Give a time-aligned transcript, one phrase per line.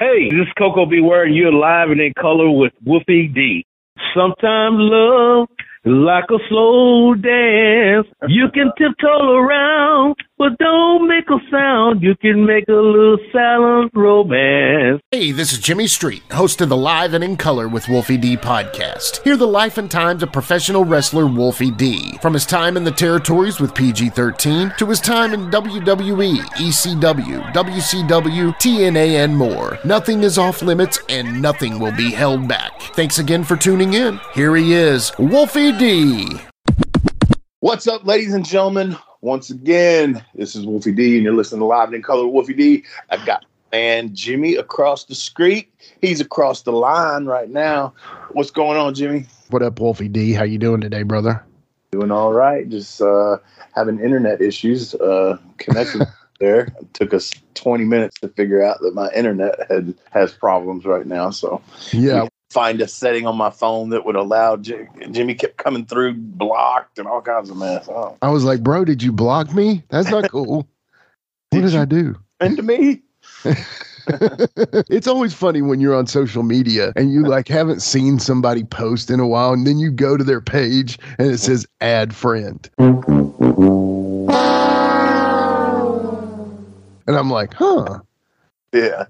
[0.00, 1.02] Hey, this is Koko B.
[1.02, 3.66] Ware, and you're live and in color with Wolfie D.
[4.16, 5.48] Sometimes love
[5.84, 8.06] like a slow dance.
[8.26, 12.02] You can tiptoe around, but don't make a sound.
[12.02, 15.02] You can make a little silent romance.
[15.10, 18.38] Hey, this is Jimmy Street, host of the Live and in Color with Wolfie D
[18.38, 19.22] podcast.
[19.22, 22.16] Hear the life and times of professional wrestler Wolfie D.
[22.22, 27.52] From his time in the territories with PG 13 to his time in WWE, ECW,
[27.52, 29.78] WCW, TNA, and more.
[29.84, 32.80] Nothing is off limits and nothing will be held back.
[32.94, 34.18] Thanks again for tuning in.
[34.32, 36.40] Here he is, Wolfie D.
[37.58, 38.96] What's up, ladies and gentlemen?
[39.22, 42.54] Once again, this is Wolfie D, and you're listening to Live in Color with Wolfie
[42.54, 42.84] D.
[43.10, 45.70] I've got man Jimmy across the street.
[46.00, 47.92] He's across the line right now.
[48.32, 49.26] What's going on, Jimmy?
[49.50, 50.32] What up, Wolfie D?
[50.32, 51.44] How you doing today, brother?
[51.92, 52.66] Doing all right.
[52.66, 53.36] Just uh,
[53.74, 54.94] having internet issues.
[54.94, 56.00] Uh, connecting
[56.40, 56.72] there.
[56.80, 61.06] It took us 20 minutes to figure out that my internet had has problems right
[61.06, 61.28] now.
[61.28, 61.60] So
[61.92, 66.14] Yeah, find a setting on my phone that would allow J- Jimmy kept coming through
[66.14, 67.88] blocked and all kinds of mess.
[67.88, 69.84] Oh, I was like, bro, did you block me?
[69.88, 70.56] That's not cool.
[70.56, 70.66] what
[71.50, 72.16] Did did I do?
[72.40, 73.02] and to me,
[74.88, 79.10] it's always funny when you're on social media and you like haven't seen somebody post
[79.10, 82.68] in a while and then you go to their page and it says add friend.
[87.06, 87.98] And I'm like, huh,
[88.72, 89.06] yeah.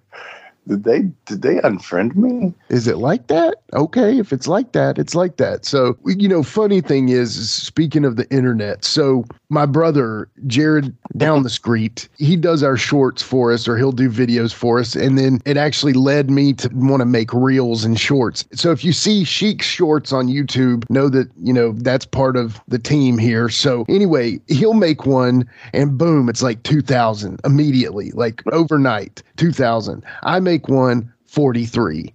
[0.71, 2.55] Did they did they unfriend me?
[2.69, 3.57] is it like that?
[3.73, 5.65] Okay, if it's like that, it's like that.
[5.65, 11.43] So, you know, funny thing is, speaking of the internet, so my brother, Jared down
[11.43, 14.95] the street, he does our shorts for us or he'll do videos for us.
[14.95, 18.45] And then it actually led me to want to make reels and shorts.
[18.53, 22.61] So if you see Chic shorts on YouTube, know that, you know, that's part of
[22.69, 23.49] the team here.
[23.49, 30.05] So anyway, he'll make one and boom, it's like 2000 immediately, like overnight, 2000.
[30.23, 32.13] I make one 43.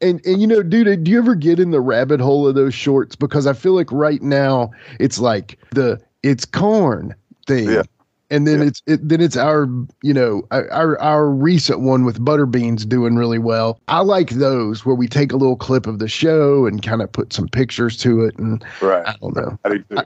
[0.00, 2.74] and and you know, dude, do you ever get in the rabbit hole of those
[2.74, 3.14] shorts?
[3.16, 7.14] Because I feel like right now it's like the it's corn
[7.46, 7.70] thing.
[7.70, 7.82] Yeah.
[8.32, 8.66] And then Yeah.
[8.66, 9.66] it's it, then it's our
[10.02, 13.78] you know our our recent one with Butterbeans doing really well.
[13.88, 17.10] I like those where we take a little clip of the show and kind of
[17.12, 19.06] put some pictures to it, and Right.
[19.06, 19.58] I don't know.
[19.64, 19.98] I do too.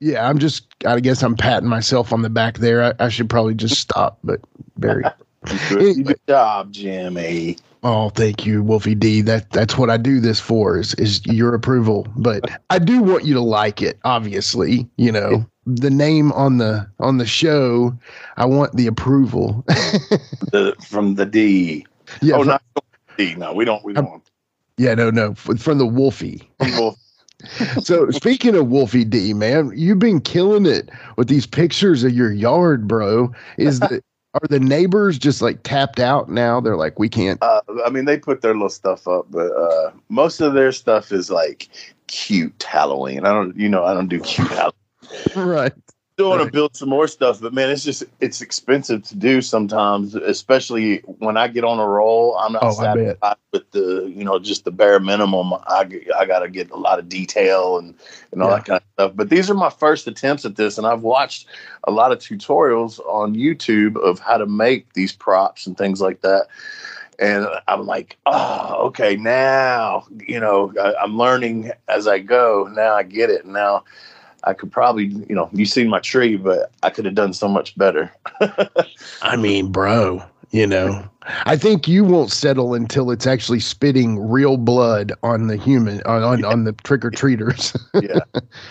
[0.00, 2.82] Yeah, I'm just I guess I'm patting myself on the back there.
[2.84, 4.40] I, I should probably just stop, but
[4.76, 5.02] very
[5.68, 7.56] Good, good job, Jimmy.
[7.82, 9.20] Oh, thank you, Wolfie D.
[9.22, 12.06] That that's what I do this for is is your approval.
[12.16, 14.88] But I do want you to like it, obviously.
[14.96, 17.96] You know, the name on the on the show,
[18.36, 19.64] I want the approval.
[20.50, 21.84] The, from the D.
[22.22, 22.62] yeah, oh, fr- not
[23.18, 23.34] D.
[23.34, 23.84] No, we don't.
[23.84, 24.10] We um, don't.
[24.12, 24.30] want
[24.78, 26.48] yeah, no, no, from the Wolfie.
[26.62, 26.96] people.
[27.84, 32.32] So speaking of Wolfie D, man, you've been killing it with these pictures of your
[32.32, 33.32] yard, bro.
[33.58, 34.02] Is the
[34.42, 36.60] are the neighbors just like tapped out now?
[36.60, 37.42] They're like, we can't.
[37.42, 41.12] Uh, I mean, they put their little stuff up, but uh, most of their stuff
[41.12, 41.68] is like
[42.06, 43.24] cute Halloween.
[43.24, 44.72] I don't, you know, I don't do cute Halloween.
[45.36, 45.72] right.
[46.18, 49.40] Still want to build some more stuff, but man, it's just it's expensive to do
[49.40, 52.36] sometimes, especially when I get on a roll.
[52.38, 55.52] I'm not Oh, satisfied with the you know just the bare minimum.
[55.54, 57.94] I I got to get a lot of detail and
[58.32, 58.56] and all Yeah.
[58.56, 59.12] that kind of stuff.
[59.14, 61.46] But these are my first attempts at this, and I've watched
[61.84, 66.22] a lot of tutorials on YouTube of how to make these props and things like
[66.22, 66.48] that.
[67.20, 72.68] And I'm like, oh, okay, now you know I, I'm learning as I go.
[72.74, 73.46] Now I get it.
[73.46, 73.84] Now
[74.44, 77.48] I could probably, you know, you seen my tree, but I could have done so
[77.48, 78.12] much better.
[79.22, 81.06] I mean, bro, you know,
[81.44, 86.22] I think you won't settle until it's actually spitting real blood on the human on
[86.22, 87.76] on, on the trick or treaters.
[88.00, 88.20] yeah.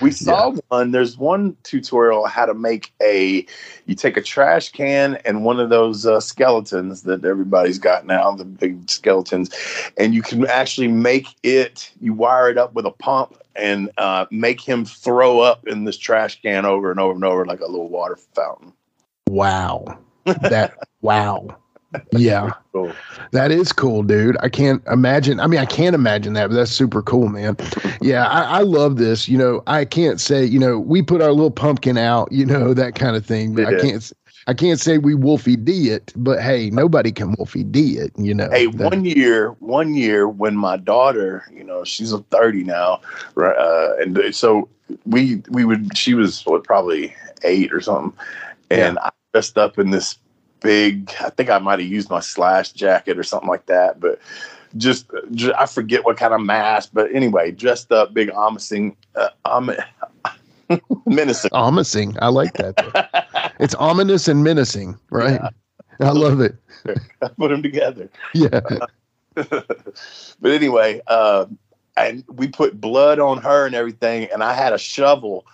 [0.02, 0.92] We saw one.
[0.92, 3.46] There's one tutorial how to make a.
[3.86, 8.32] You take a trash can and one of those uh, skeletons that everybody's got now,
[8.32, 9.54] the big skeletons,
[9.98, 11.92] and you can actually make it.
[12.02, 15.98] You wire it up with a pump and uh, make him throw up in this
[15.98, 18.74] trash can over and over and over like a little water fountain.
[19.30, 19.98] wow.
[20.26, 21.48] That wow.
[22.12, 22.52] Yeah.
[22.74, 22.92] Cool.
[23.32, 24.38] That is cool, dude.
[24.42, 25.40] I can't imagine.
[25.40, 27.56] I mean, I can't imagine that, but that's super cool, man.
[28.02, 29.28] Yeah, I, I love this.
[29.28, 32.74] You know, I can't say, you know, we put our little pumpkin out, you know,
[32.74, 33.56] that kind of thing.
[33.56, 34.12] But I can't
[34.48, 38.34] I can't say we Wolfie D it, but hey, nobody can Wolfie D it, you
[38.34, 38.50] know.
[38.50, 43.02] Hey, That- one year, one year when my daughter, you know, she's a thirty now,
[43.36, 43.58] right?
[43.58, 44.70] Uh, and so
[45.06, 45.98] we we would.
[45.98, 47.14] She was what probably
[47.44, 48.18] eight or something,
[48.72, 50.18] and I dressed up in this
[50.62, 51.14] big.
[51.20, 54.20] I think I might have used my slash jacket or something like that, but
[54.78, 56.92] just, ju- I forget what kind of mask.
[56.94, 58.72] But anyway, dressed up, big ominous,
[59.16, 59.72] uh, om-
[61.06, 61.52] menacing.
[61.52, 61.96] Ominous.
[62.22, 63.26] I like that.
[63.60, 65.40] it's ominous and menacing, right?
[66.00, 66.56] I love it.
[67.22, 68.10] I put them together.
[68.34, 68.62] Yeah.
[69.36, 71.46] but anyway, uh,
[71.96, 75.46] and we put blood on her and everything, and I had a shovel,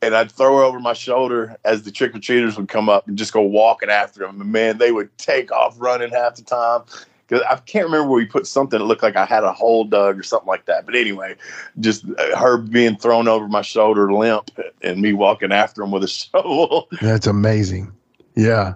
[0.00, 3.08] and I'd throw her over my shoulder as the trick or treaters would come up
[3.08, 4.40] and just go walking after them.
[4.40, 6.82] And man, they would take off running half the time.
[7.32, 9.84] Because I can't remember where we put something that looked like I had a hole
[9.84, 10.84] dug or something like that.
[10.84, 11.34] But anyway,
[11.80, 14.50] just uh, her being thrown over my shoulder limp
[14.82, 16.88] and me walking after him with a shovel.
[17.00, 17.90] That's amazing.
[18.36, 18.74] Yeah.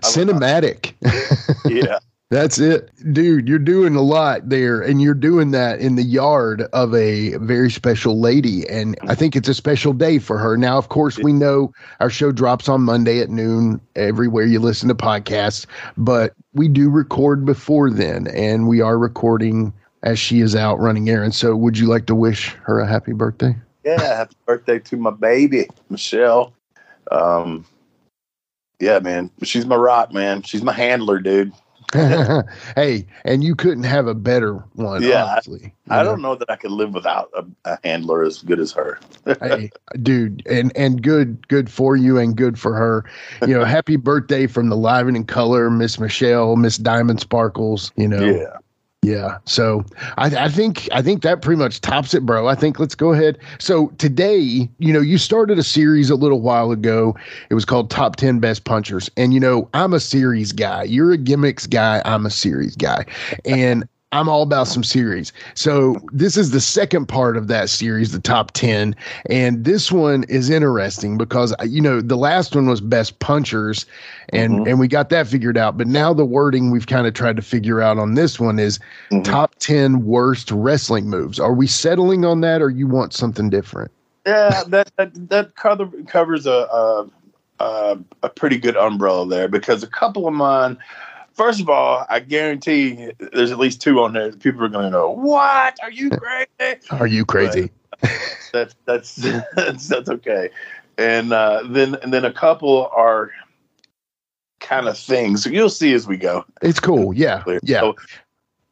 [0.00, 0.94] Cinematic.
[1.68, 1.98] yeah.
[2.30, 2.90] That's it.
[3.14, 7.36] Dude, you're doing a lot there, and you're doing that in the yard of a
[7.38, 8.68] very special lady.
[8.68, 10.58] And I think it's a special day for her.
[10.58, 14.88] Now, of course, we know our show drops on Monday at noon everywhere you listen
[14.88, 15.64] to podcasts,
[15.96, 19.72] but we do record before then, and we are recording
[20.02, 21.38] as she is out running errands.
[21.38, 23.56] So, would you like to wish her a happy birthday?
[23.84, 26.52] Yeah, happy birthday to my baby, Michelle.
[27.10, 27.64] Um,
[28.80, 30.42] yeah, man, she's my rock, man.
[30.42, 31.54] She's my handler, dude.
[32.76, 35.74] hey, and you couldn't have a better one, Yeah, honestly.
[35.88, 38.72] I You don't know that I could live without a, a handler as good as
[38.72, 39.00] her.
[39.40, 39.70] hey,
[40.02, 43.04] dude, and and good, good for you, and good for her.
[43.40, 47.90] You know, happy birthday from the Live and in Color, Miss Michelle, Miss Diamond Sparkles.
[47.96, 48.57] You know, Yeah.
[49.02, 49.38] Yeah.
[49.44, 49.84] So
[50.16, 52.48] I, I think I think that pretty much tops it, bro.
[52.48, 53.38] I think let's go ahead.
[53.58, 57.16] So today, you know, you started a series a little while ago.
[57.48, 60.82] It was called Top Ten Best Punchers, and you know, I'm a series guy.
[60.82, 62.02] You're a gimmicks guy.
[62.04, 63.04] I'm a series guy,
[63.44, 63.88] and.
[64.12, 65.34] I'm all about some series.
[65.54, 68.96] So this is the second part of that series, the top 10.
[69.28, 73.84] And this one is interesting because you know, the last one was best punchers
[74.30, 74.68] and Mhm.
[74.70, 75.76] and we got that figured out.
[75.76, 78.78] But now the wording we've kind of tried to figure out on this one is
[79.10, 79.24] Mhm.
[79.24, 81.38] top 10 worst wrestling moves.
[81.38, 83.90] Are we settling on that or you want something different?
[84.26, 87.06] Yeah, that that, that cover, covers a, a
[87.60, 90.78] a a pretty good umbrella there because a couple of mine.
[91.38, 94.30] First of all, I guarantee there's at least two on there.
[94.32, 95.10] that People are going to know.
[95.12, 95.78] "What?
[95.80, 97.70] Are you crazy?" Are you crazy?
[98.52, 99.14] that's that's
[99.54, 100.50] that's that's okay.
[100.98, 103.30] And uh, then and then a couple are
[104.58, 105.44] kind of things.
[105.44, 106.44] So you'll see as we go.
[106.60, 107.14] It's cool.
[107.14, 107.44] Yeah.
[107.62, 107.80] Yeah.
[107.82, 107.96] So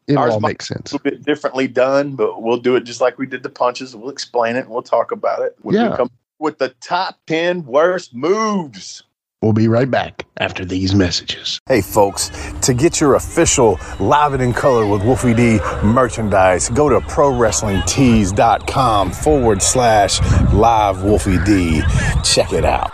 [0.09, 0.91] It ours all makes sense.
[0.91, 3.95] a little bit differently done, but we'll do it just like we did the punches.
[3.95, 5.55] We'll explain it and we'll talk about it.
[5.63, 5.97] when Yeah.
[5.97, 6.11] come
[6.41, 9.05] with the top ten worst moves.
[9.47, 11.61] We'll be right back after these messages.
[11.69, 12.33] Hey folks,
[12.63, 19.13] to get your official Live It in Color with Wolfie D merchandise, go to ProWrestlingTees.com
[19.13, 20.21] forward slash
[20.53, 21.81] live Wolfie D.
[22.25, 22.91] Check it out.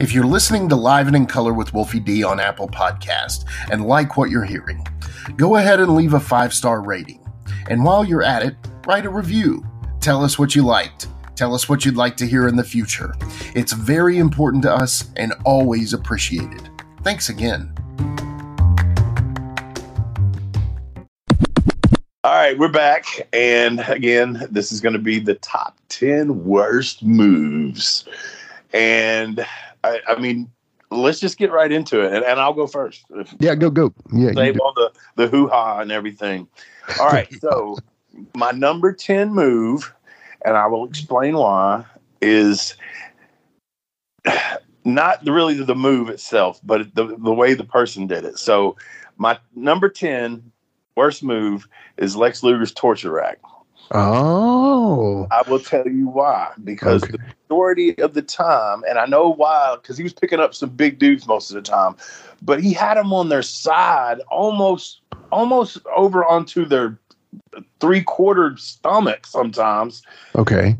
[0.00, 3.86] If you're listening to Live and in Color with Wolfie D on Apple Podcast and
[3.86, 4.84] like what you're hearing,
[5.36, 7.20] go ahead and leave a five star rating.
[7.68, 9.64] And while you're at it, write a review.
[10.00, 11.08] Tell us what you liked.
[11.34, 13.12] Tell us what you'd like to hear in the future.
[13.54, 16.68] It's very important to us and always appreciated.
[17.02, 17.72] Thanks again.
[22.24, 23.28] All right, we're back.
[23.32, 28.04] And again, this is going to be the top 10 worst moves.
[28.72, 29.46] And
[29.84, 30.50] I, I mean,
[30.90, 32.12] let's just get right into it.
[32.12, 33.04] And, and I'll go first.
[33.38, 33.92] Yeah, go, go.
[34.12, 36.48] Yeah, Save all the, the hoo ha and everything.
[37.00, 37.32] All right.
[37.40, 37.78] so,
[38.34, 39.92] my number 10 move,
[40.44, 41.84] and I will explain why,
[42.20, 42.76] is
[44.84, 48.38] not really the move itself, but the, the way the person did it.
[48.38, 48.76] So,
[49.16, 50.52] my number 10
[50.94, 53.38] worst move is Lex Luger's torture rack.
[53.92, 56.52] Oh, I will tell you why.
[56.62, 57.12] Because Okay.
[57.12, 60.70] the majority of the time, and I know why, because he was picking up some
[60.70, 61.96] big dudes most of the time,
[62.42, 65.00] but he had them on their side, almost,
[65.32, 66.98] almost over onto their
[67.80, 69.26] three quarter stomach.
[69.26, 70.02] Sometimes,
[70.36, 70.76] okay.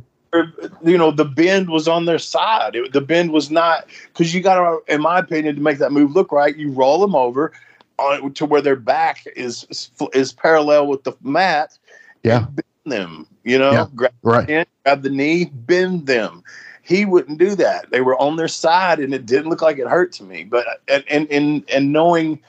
[0.83, 2.75] You know, the bend was on their side.
[2.75, 5.93] It, the bend was not because you got to, in my opinion, to make that
[5.93, 7.53] move look right, you roll them over
[7.99, 11.79] on, to where their back is is, parallel with the mat.
[12.23, 12.49] Yeah.
[12.49, 13.26] and them.
[13.45, 13.87] You know, Yeah.
[13.95, 14.49] grab Right.
[14.49, 16.43] in, grab the knee, bend them.
[16.83, 17.90] He wouldn't do that.
[17.90, 20.45] They were on their side, and it didn't look like it hurt to me.
[20.45, 22.40] But and and and, and knowing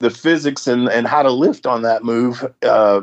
[0.00, 3.02] the physics and and how to lift on that move, uh,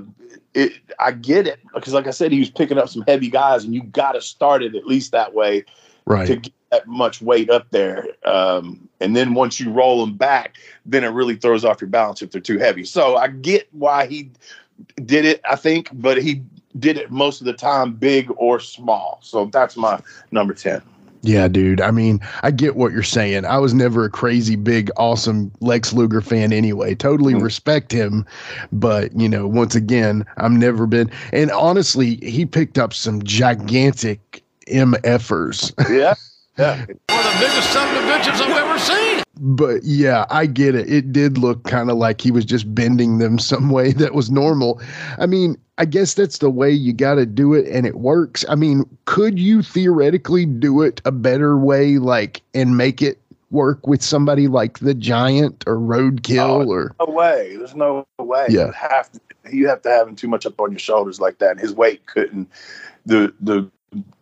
[0.53, 3.63] it I get it because, like I said, he was picking up some heavy guys,
[3.63, 5.63] and you got to start it at least that way
[6.05, 6.27] right?
[6.27, 8.07] to get that much weight up there.
[8.25, 12.21] Um, and then once you roll them back, then it really throws off your balance
[12.21, 12.83] if they're too heavy.
[12.83, 14.31] So I get why he
[15.05, 16.41] did it, I think, but he
[16.79, 19.19] did it most of the time, big or small.
[19.22, 20.00] So that's my
[20.31, 20.81] number 10.
[21.24, 21.81] Yeah, dude.
[21.81, 23.43] I mean, I get what you're saying.
[23.43, 26.96] I was never a crazy, big, awesome Lex Luger fan anyway.
[26.96, 27.41] Totally Mhm.
[27.41, 28.25] respect him.
[28.72, 31.10] But, you know, once again, I've never been.
[31.34, 35.74] And honestly, he picked up some gigantic MFers.
[35.89, 36.13] Yeah,
[36.57, 36.75] yeah.
[36.75, 39.06] One of the biggest son of bitches I've ever seen.
[39.39, 40.89] But yeah, I get it.
[40.89, 44.29] It did look kind of like he was just bending them some way that was
[44.32, 44.82] normal.
[45.20, 48.44] I mean, I guess that's the way you got to do it and it works.
[48.50, 53.20] I mean, could you theoretically do it a better way, like, and make it
[53.51, 56.96] work with somebody like the Giant or Roadkill Oh, or.
[57.00, 57.56] No way.
[57.58, 58.48] There's no way.
[58.50, 58.67] Yeah.
[58.67, 59.20] You have to.
[59.50, 61.51] You have to have him too much up on your shoulders like that.
[61.51, 62.50] And his weight couldn't.
[63.06, 63.72] The the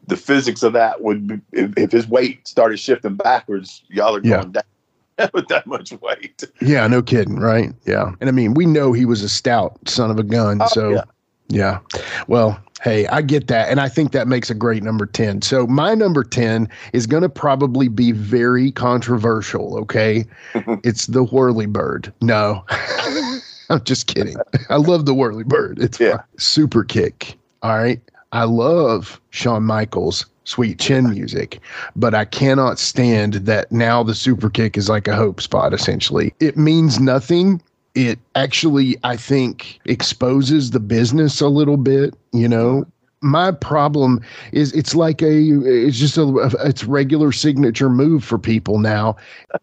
[0.07, 4.21] the physics of that would be, if, if his weight started shifting backwards, y'all are
[4.23, 4.41] Yeah.
[4.41, 4.63] going down
[5.33, 6.43] with that much weight.
[6.61, 7.71] Yeah, no kidding, right?
[7.85, 8.11] Yeah.
[8.19, 10.61] And I mean, we know he was a stout son of a gun.
[10.61, 11.03] Oh, so, yeah.
[11.47, 11.79] yeah.
[12.27, 13.69] Well, hey, I get that.
[13.69, 15.41] And I think that makes a great number 10.
[15.41, 19.77] So, my number 10 is going to probably be very controversial.
[19.79, 20.25] Okay.
[20.83, 22.11] it's the Whirly Bird.
[22.21, 22.65] No,
[23.69, 24.35] I'm just kidding.
[24.69, 25.79] I love the Whirly Bird.
[25.79, 26.21] It's Yeah.
[26.37, 27.37] super kick.
[27.63, 28.01] All right.
[28.31, 31.59] I love Shawn Michaels' sweet chin music,
[31.95, 36.33] but I cannot stand that now the super kick is like a hope spot, essentially.
[36.39, 37.61] It means nothing.
[37.95, 42.85] It actually, I think, exposes the business a little bit, you know.
[43.21, 44.21] My problem
[44.51, 49.17] is it's like a it's just a it's regular signature move for people now.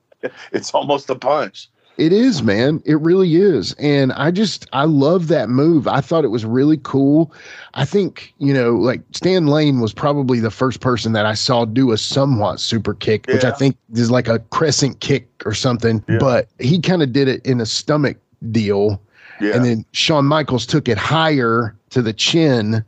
[0.53, 1.69] It's almost a punch.
[1.99, 2.83] It is, man.
[2.87, 3.75] It really is.
[3.75, 5.87] And I just, I love that move.
[5.87, 7.33] I thought it was really cool.
[7.75, 11.65] I think, you know, like Stan Lane was probably the first person that I saw
[11.67, 16.03] do a somewhat super kick, which I think is like a crescent kick or something.
[16.09, 16.17] Yeah.
[16.19, 18.17] But he kind of did it in a stomach
[18.51, 19.01] deal.
[19.41, 19.57] Yeah.
[19.57, 22.85] And then Shawn Michaels took it higher to the chin.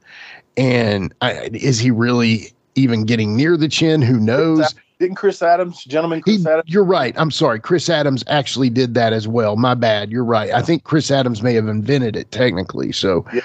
[0.57, 4.01] And I, is he really even getting near the chin?
[4.01, 4.75] Who knows?
[5.01, 6.65] Didn't Chris Adams, gentleman He, Adams?
[6.67, 7.15] you're right.
[7.19, 7.59] I'm sorry.
[7.61, 9.57] Chris Adams actually did that as well.
[9.57, 10.11] My bad.
[10.13, 10.51] You're right.
[10.53, 12.93] I think Chris Adams may have invented it technically.
[12.93, 13.41] So, Yeah.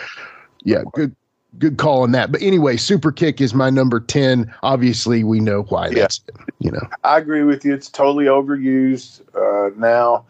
[0.63, 1.15] yeah, good,
[1.58, 2.32] good call on that.
[2.32, 4.53] But anyway, super kick is my number ten.
[4.62, 5.88] Obviously, we know why.
[5.88, 6.01] Yeah.
[6.01, 6.88] That's it, you know.
[7.03, 7.74] I agree with you.
[7.74, 10.25] It's totally overused uh, now,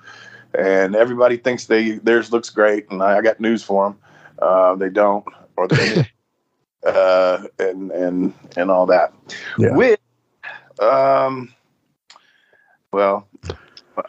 [0.57, 2.89] and everybody thinks they theirs looks great.
[2.89, 3.99] And I, I got news for them.
[4.41, 5.25] Uh, they don't,
[5.57, 6.07] or they,
[6.87, 9.13] uh, and and and all that.
[9.57, 9.75] Yeah.
[9.75, 9.99] With,
[10.79, 11.53] um,
[12.91, 13.27] well,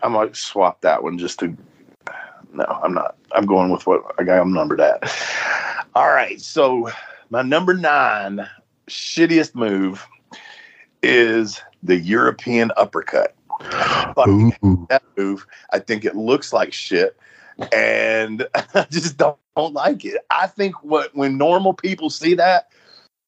[0.03, 1.57] I might swap that one just to.
[2.53, 3.17] No, I'm not.
[3.33, 4.41] I'm going with what I got.
[4.41, 5.03] I'm numbered at.
[5.95, 6.91] All right, so
[7.31, 8.47] my number nine
[8.89, 10.07] shittiest move
[11.03, 13.35] is the European uppercut.
[14.89, 15.47] That move.
[15.73, 17.17] I think it looks like shit,
[17.73, 20.25] and I just don't, don't like it.
[20.31, 22.69] I think what when normal people see that,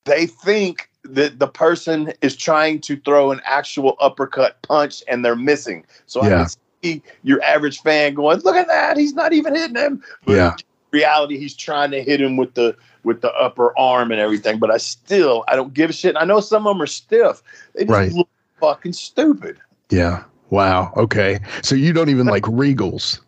[0.04, 5.36] they think that the person is trying to throw an actual uppercut punch, and they're
[5.36, 5.84] missing.
[6.06, 6.38] So I Yeah.
[6.44, 6.48] can
[6.82, 8.96] see your average fan going, "Look at that!
[8.96, 10.48] He's not even hitting him." But Yeah.
[10.52, 14.58] in reality, he's trying to hit him with the with the upper arm and everything.
[14.60, 16.14] But I still, I don't give a shit.
[16.16, 17.42] I know some of them are stiff.
[17.74, 18.12] They just Right.
[18.12, 18.28] look
[18.60, 19.58] fucking stupid.
[19.90, 20.22] Yeah.
[20.50, 20.92] Wow.
[20.96, 21.40] Okay.
[21.62, 23.18] So you don't even like Regals.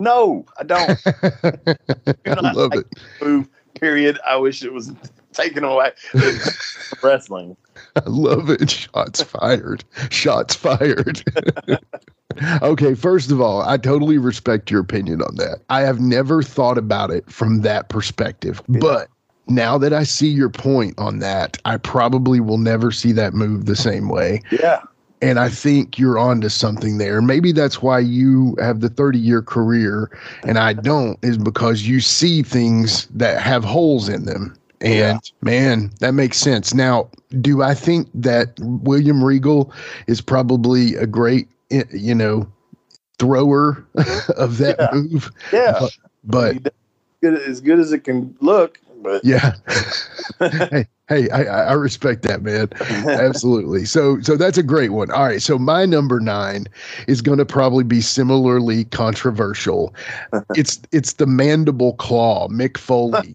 [0.00, 0.98] No, I don't.
[2.26, 2.86] I love it.
[3.22, 3.48] move.
[3.80, 4.18] Period.
[4.26, 4.92] I wish it was
[5.32, 5.90] taken away.
[7.02, 7.56] Wrestling.
[7.96, 8.70] I love it.
[8.70, 9.84] Shots fired.
[10.10, 11.22] Shots fired.
[12.62, 15.60] okay, first of all, I totally respect your opinion on that.
[15.68, 18.62] I have never thought about it from that perspective.
[18.68, 19.08] But
[19.48, 23.66] now that I see your point on that, I probably will never see that move
[23.66, 24.42] the same way.
[24.50, 24.82] Yeah.
[25.20, 27.22] And I think you're onto something there.
[27.22, 30.10] Maybe that's why you have the 30 year career
[30.44, 34.56] and I don't, is because you see things that have holes in them.
[34.82, 35.18] And Yeah.
[35.42, 36.74] man, that makes sense.
[36.74, 37.08] Now,
[37.40, 39.72] do I think that William Regal
[40.06, 42.46] is probably a great, eh, you know,
[43.18, 43.84] thrower
[44.36, 44.88] of that Yeah.
[44.92, 45.30] move?
[45.52, 45.86] Yeah.
[46.24, 46.72] But
[47.22, 48.78] good, as good as it can look.
[49.02, 49.54] But yeah.
[50.40, 52.68] hey, hey, I, I I respect that, man.
[53.08, 53.84] Absolutely.
[53.84, 55.10] So so that's a great one.
[55.10, 55.42] All right.
[55.42, 56.66] So my number nine
[57.08, 59.94] is going to probably be similarly controversial.
[60.54, 63.34] It's it's the mandible claw, Mick Foley.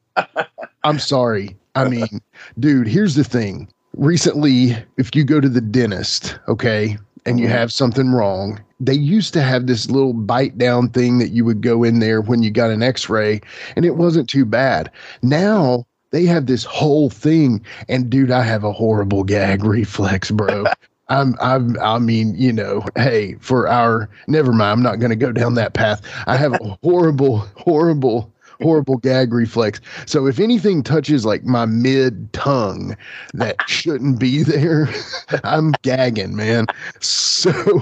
[0.84, 1.55] I'm sorry.
[1.75, 2.22] I mean,
[2.60, 3.67] dude, here's the thing.
[3.96, 7.51] Recently, if you go to the dentist, okay, and you Mhm.
[7.51, 11.62] have something wrong, they used to have this little bite down thing that you would
[11.62, 13.41] go in there when you got an x-ray
[13.75, 14.89] and it wasn't too bad.
[15.24, 20.65] Now they have this whole thing and dude, I have a horrible gag reflex, bro.
[21.10, 25.15] I'm, I'm, I mean, you know, hey, for our, never mind, I'm not going to
[25.15, 26.01] go down that path.
[26.27, 29.79] I have a horrible, horrible, horrible gag reflex.
[30.05, 32.95] So if anything touches like my mid tongue
[33.33, 34.89] that shouldn't be there,
[35.43, 36.67] I'm gagging, man.
[36.99, 37.51] So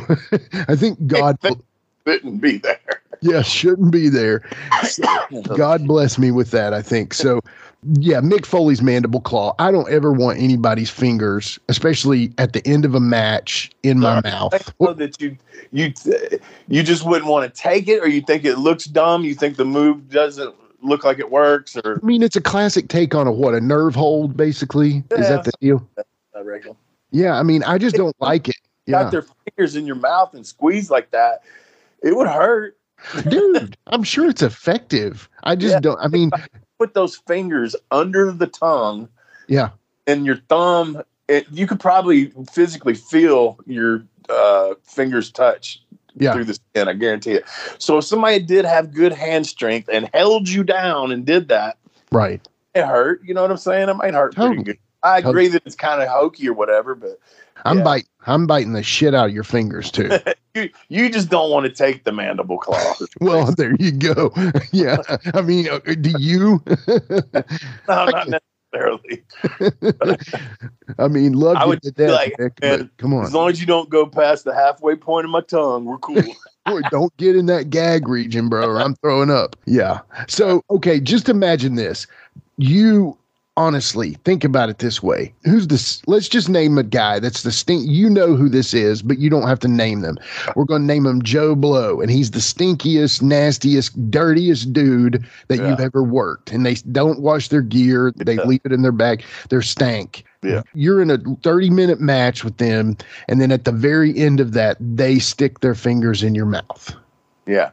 [0.67, 1.37] I think God,
[2.07, 2.79] Shouldn't be there.
[3.21, 4.43] yeah, shouldn't be there.
[5.55, 7.15] God bless me with that, I think.
[7.15, 7.39] So,
[7.99, 9.55] yeah, Mick Foley's mandible claw.
[9.57, 14.17] I don't ever want anybody's fingers, especially at the end of a match, in my
[14.17, 14.73] I mouth.
[14.79, 15.35] know that you
[15.71, 15.93] you
[16.67, 19.23] you just wouldn't want to take it, or you think it looks dumb.
[19.23, 20.53] You think the move doesn't
[20.85, 23.61] look like it works, or I mean, it's a classic take on a what a
[23.61, 25.03] nerve hold, basically.
[25.11, 25.87] Is that the deal?
[26.35, 26.75] I reckon.
[27.11, 28.57] Yeah, I mean, I just don't like it.
[28.85, 31.43] Yeah, Got their fingers in your mouth and squeeze like that,
[32.03, 32.77] it would hurt.
[33.29, 35.29] dude, I'm sure it's effective.
[35.43, 35.79] I just Yeah.
[35.79, 35.99] don't.
[35.99, 36.31] I mean,
[36.79, 39.07] Put those fingers under the tongue
[39.47, 39.69] yeah,
[40.07, 41.01] and your thumb.
[41.27, 45.81] It, you could probably physically feel your uh, fingers touch
[46.17, 46.87] yeah, through the skin.
[46.87, 47.45] I guarantee it.
[47.77, 51.77] So if somebody did have good hand strength and held you down and did that,
[52.11, 52.45] right.
[52.73, 53.21] it hurt.
[53.23, 53.89] You know what I'm saying?
[53.89, 54.55] It might hurt Totally.
[54.55, 54.79] pretty good.
[55.03, 57.19] I agree that it's kind of hokey or whatever, but
[57.63, 57.83] I'm Yeah.
[57.83, 58.09] biting.
[58.25, 60.09] I'm biting the shit out of your fingers too.
[60.55, 62.95] you you just don't want to take the mandible claw.
[63.21, 64.33] well, there you go.
[64.71, 64.97] yeah,
[65.33, 66.61] I mean, uh, do you?
[66.67, 67.43] no,
[67.87, 68.29] not
[68.75, 69.23] necessarily.
[70.99, 73.49] I mean, love I you would to death, like, Nick, man, come on, As long
[73.49, 76.21] as you don't go past the halfway point of my tongue, we're cool.
[76.65, 78.67] Boy, don't get in that gag region, bro.
[78.67, 79.55] Or I'm throwing up.
[79.65, 79.99] Yeah.
[80.27, 82.07] So, okay, just imagine this.
[82.57, 83.15] You
[83.57, 85.33] honestly think about it this way.
[85.43, 86.01] Who's this?
[86.07, 87.85] Let's just name a guy that's the stink.
[87.89, 90.17] You know who this is, but you don't have to name them.
[90.55, 95.57] We're going to name him Joe Blow, and he's the stinkiest, nastiest, dirtiest dude that
[95.59, 95.69] Yeah.
[95.69, 96.51] you've ever worked.
[96.51, 98.11] And they don't wash their gear.
[98.15, 98.43] They Yeah.
[98.43, 99.23] leave it in their bag.
[99.49, 100.25] They're stank.
[100.43, 100.61] Yeah.
[100.73, 102.97] You're in a 30 minute match with them,
[103.27, 106.93] and then at the very end of that, they stick their fingers in your mouth.
[107.47, 107.69] yeah,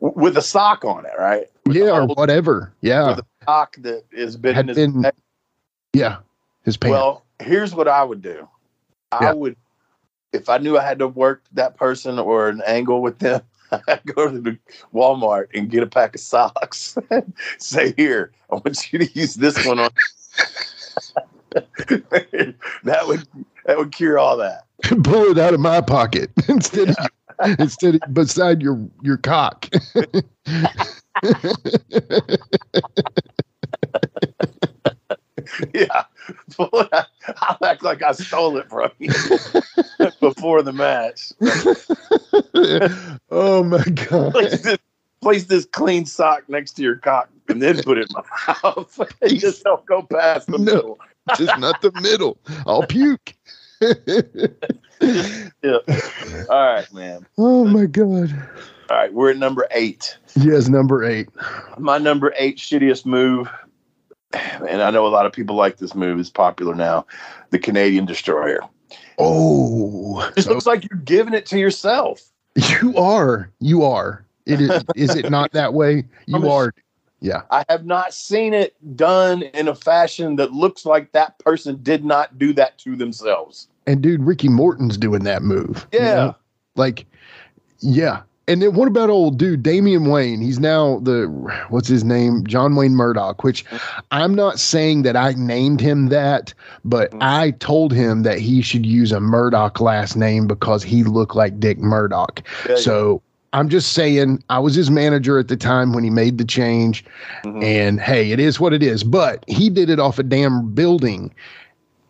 [0.00, 1.46] W- with a sock on it, right?
[1.64, 2.72] With yeah, or whatever.
[2.80, 3.08] Yeah.
[3.10, 5.14] with a sock that has been Had in his been neck.
[5.92, 6.18] Yeah.
[6.64, 6.90] His pants.
[6.92, 8.48] Well, here's what I would do.
[9.12, 9.32] I Yeah.
[9.32, 9.56] would,
[10.32, 13.40] if I knew I had to work that person or an angle with them,
[13.88, 14.58] I'd go to the
[14.94, 16.96] Walmart and get a pack of socks.
[17.58, 19.90] Say, here, I want you to use this one on.
[21.54, 23.26] that would
[23.64, 24.66] that would cure all that.
[25.04, 26.96] pull it out of my pocket instead of
[27.58, 29.66] instead of beside your your cock.
[35.72, 36.02] Yeah,
[36.58, 39.08] I'll act like I stole it from you
[40.20, 41.32] before the match.
[43.30, 44.32] oh my god.
[44.32, 44.78] place this,
[45.22, 48.22] place this clean sock next to your cock and then put it in my
[48.64, 49.00] mouth.
[49.28, 50.64] Just don't go past the No.
[50.64, 50.98] middle.
[51.36, 52.38] Just not the middle.
[52.66, 53.34] I'll puke.
[55.00, 55.78] Yeah.
[56.50, 57.24] All right, man.
[57.38, 58.32] oh my god.
[58.90, 60.16] All right, we're at number eight.
[60.34, 61.28] Yes, number eight.
[61.78, 63.48] My number eight shittiest move,
[64.68, 66.18] and I know a lot of people like this move.
[66.18, 67.06] It's popular now.
[67.50, 68.60] The Canadian Destroyer.
[69.18, 72.22] Oh, It looks like you're giving it to yourself.
[72.80, 73.50] you are.
[73.60, 74.24] You are.
[74.46, 74.84] It is.
[74.94, 76.04] is it not that way?
[76.32, 76.74] I'm You a- are.
[77.20, 77.42] Yeah.
[77.50, 82.04] I have not seen it done in a fashion that looks like that person did
[82.04, 83.68] not do that to themselves.
[83.86, 85.86] And dude, Ricky Morton's doing that move.
[85.92, 86.14] you Yeah.
[86.14, 86.36] know?
[86.76, 87.06] Like,
[87.80, 88.20] yeah.
[88.48, 90.40] And then what about old dude Damian Wayne?
[90.40, 91.24] He's now the
[91.68, 92.46] what's his name?
[92.46, 93.64] John Wayne Murdoch, which
[94.12, 96.54] I'm not saying that I named him that,
[96.84, 97.18] but Mhm.
[97.22, 101.58] I told him that he should use a Murdoch last name because he looked like
[101.58, 102.40] Dick Murdoch.
[102.68, 103.20] Yeah, So
[103.52, 107.04] I'm just saying I was his manager at the time when he made the change.
[107.44, 107.64] Mhm.
[107.64, 109.02] And hey, it is what it is.
[109.02, 111.32] But he did it off a damn building.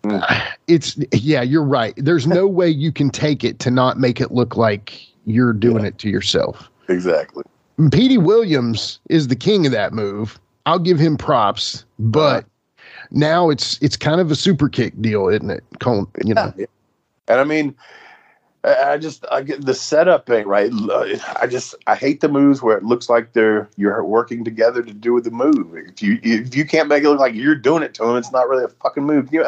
[0.05, 0.22] Mm.
[0.68, 1.94] It's yeah, you're right.
[1.96, 5.85] There's no way you can take it to not make it look like you're doing
[5.85, 6.71] it to yourself.
[6.89, 7.45] exactly.
[7.93, 10.41] Petey Williams is the king of that move.
[10.65, 13.05] I'll give him props, but uh-huh.
[13.11, 15.62] now it's it's kind of a super kick deal, isn't it?
[15.81, 16.67] Col- You know, Yeah.
[17.29, 17.75] And I mean,
[18.65, 20.71] I I just I get the setup ain't right.
[21.39, 24.93] I just I hate the moves where it looks like they're you're working together to
[24.95, 25.77] do the move.
[25.77, 28.33] If you if you can't make it look like you're doing it to them, it's
[28.33, 29.33] not really a fucking move.
[29.33, 29.47] You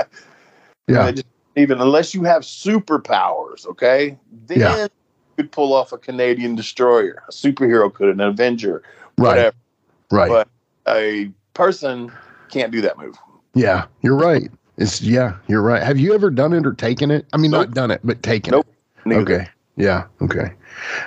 [0.86, 4.86] yeah, just- even unless you have superpowers, okay, then Yeah.
[5.38, 7.22] Could pull off a Canadian destroyer.
[7.28, 8.82] A superhero could, an Avenger,
[9.18, 9.56] right, whatever.
[10.10, 10.28] right.
[10.28, 10.48] But
[10.88, 12.10] a person
[12.50, 13.16] can't do that move.
[13.54, 14.50] Yeah, you're right.
[14.78, 15.80] It's yeah, you're right.
[15.80, 17.24] Have you ever done it or taken it?
[17.32, 18.66] I mean, not done it, but taken Nope.
[18.66, 19.06] it.
[19.06, 19.20] Neither.
[19.20, 19.48] Okay.
[19.76, 20.06] Yeah.
[20.20, 20.52] Okay.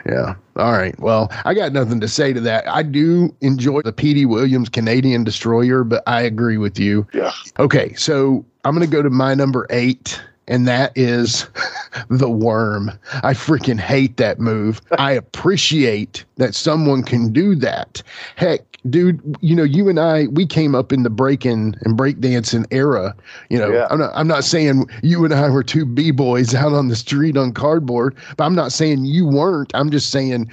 [0.06, 0.36] Yeah.
[0.56, 0.98] All right.
[0.98, 2.65] Well, I got nothing to say to that.
[2.70, 7.06] I do enjoy the Petey Williams Canadian Destroyer, but I agree with you.
[7.13, 7.34] Yeah.
[7.60, 7.94] Okay.
[7.96, 11.48] So I'm going to go to my number eight, and that is
[12.10, 12.92] the worm.
[13.24, 14.82] I freaking hate that move.
[15.00, 18.04] I appreciate that someone can do that.
[18.36, 22.66] Heck, dude, you know, you and I, we came up in the breaking and breakdancing
[22.70, 23.16] era.
[23.50, 23.88] You know, Yeah.
[23.90, 27.38] I'm not I'm not saying you and I were two B-boys out on the street
[27.38, 29.72] on cardboard, but I'm not saying you weren't.
[29.74, 30.52] I'm just saying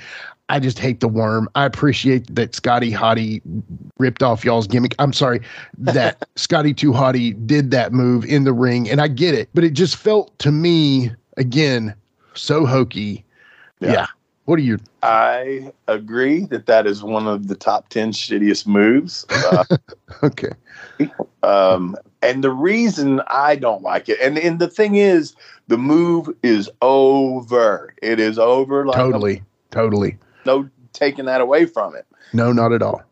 [0.48, 1.48] I just hate the worm.
[1.54, 3.42] I appreciate that Scotty Hottie
[3.98, 4.94] ripped off y'all's gimmick.
[4.98, 5.40] I'm sorry
[5.76, 9.64] that Scotty 2 Hotty did that move in the ring, and I get it, but
[9.64, 11.94] it just felt to me again
[12.34, 13.24] so hokey.
[13.80, 13.92] Yeah.
[13.92, 14.06] Yeah.
[14.46, 14.78] What are you?
[15.02, 19.26] I agree that that is one of the top 10 shittiest moves.
[19.30, 19.64] Uh,
[20.22, 20.52] Okay.
[21.42, 25.37] um, and the reason I don't like it, and, and the thing is,
[25.68, 27.92] the move is over.
[28.00, 28.87] It is over.
[28.87, 29.42] Like Totally.
[29.70, 30.16] Totally.
[30.44, 32.07] No taking that away from it.
[32.33, 33.03] No, not at all.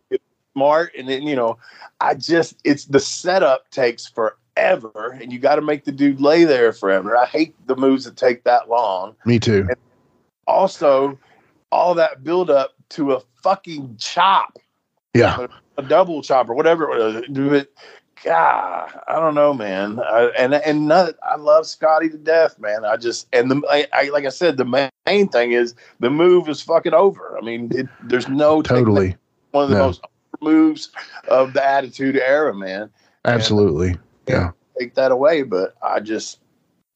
[0.55, 1.59] Smart, and then you know,
[2.01, 6.45] I just it's the setup takes forever, and you got to make the dude lay
[6.45, 7.17] there forever.
[7.17, 9.15] I hate the moves that take that long.
[9.25, 9.69] Me too.
[10.47, 11.19] Also,
[11.73, 14.59] all that build up to a fucking chop.
[15.15, 15.47] Yeah.
[15.79, 17.25] a double chop or whatever it was.
[18.25, 20.01] God, I don't know, man.
[20.01, 22.85] I, and and not, I love Scotty to death, man.
[22.85, 26.49] I just and the I, I like I said, the main, thing is the move
[26.49, 27.37] is fucking over.
[27.39, 29.17] I mean, it, there's no Totally.
[29.53, 29.87] one of the No.
[29.87, 30.01] most
[30.41, 30.91] moves
[31.29, 32.91] of the Attitude Era, man.
[33.25, 33.97] Absolutely.
[34.27, 34.51] Yeah.
[34.79, 36.41] Take that away, but I just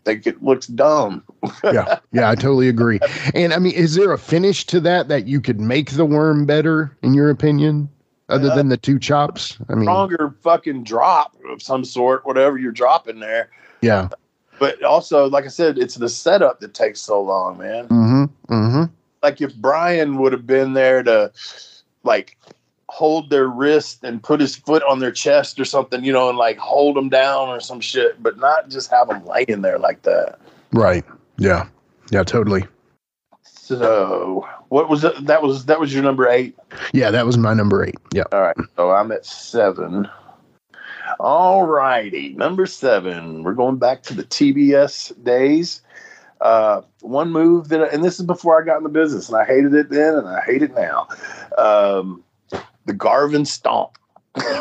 [0.04, 1.22] think it looks dumb.
[1.64, 2.98] yeah, yeah, I totally agree.
[3.34, 6.46] And I mean, is there a finish to that that you could make the worm
[6.46, 7.88] better, in your opinion,
[8.30, 9.58] other Uh, than the two chops?
[9.68, 13.50] I mean, Stronger fucking drop of some sort, whatever you're dropping there.
[13.82, 14.08] yeah.
[14.58, 17.88] But also, like I said, it's the setup that takes so long, man.
[17.88, 18.24] Mm-hmm.
[18.54, 18.82] Mm-hmm.
[19.22, 21.32] like if Brian would have been there to
[22.04, 22.36] like
[22.90, 26.36] hold their wrist and put his foot on their chest or something, you know, and
[26.36, 30.02] like hold them down or some shit, but not just have them laying there like
[30.02, 30.38] that.
[30.72, 31.04] Right.
[31.38, 31.66] Yeah.
[32.10, 32.22] Yeah.
[32.24, 32.66] Totally.
[33.78, 35.26] So what was it?
[35.26, 36.56] That was that was your number eight.
[36.92, 37.94] Yeah, that was my number eight.
[38.12, 38.24] Yeah.
[38.32, 40.08] All right, so I'm at seven.
[41.20, 43.44] All righty, number seven.
[43.44, 45.82] We're going back to the TBS days.
[46.40, 49.44] Uh, one move that, and this is before I got in the business, and I
[49.44, 51.06] hated it then, and I hate it now.
[51.56, 52.24] Um,
[52.86, 53.98] the Garvin Stomp.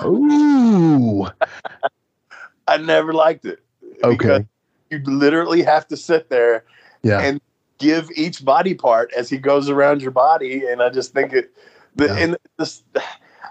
[0.05, 1.25] Ooh.
[2.67, 3.59] I never liked it.
[4.03, 4.45] Okay.
[4.91, 6.65] You literally have to sit there
[7.01, 7.21] Yeah.
[7.21, 7.41] and
[7.79, 10.65] give each body part as he goes around your body.
[10.67, 11.51] And I just think it,
[11.95, 12.15] the, Yeah.
[12.17, 12.83] and this,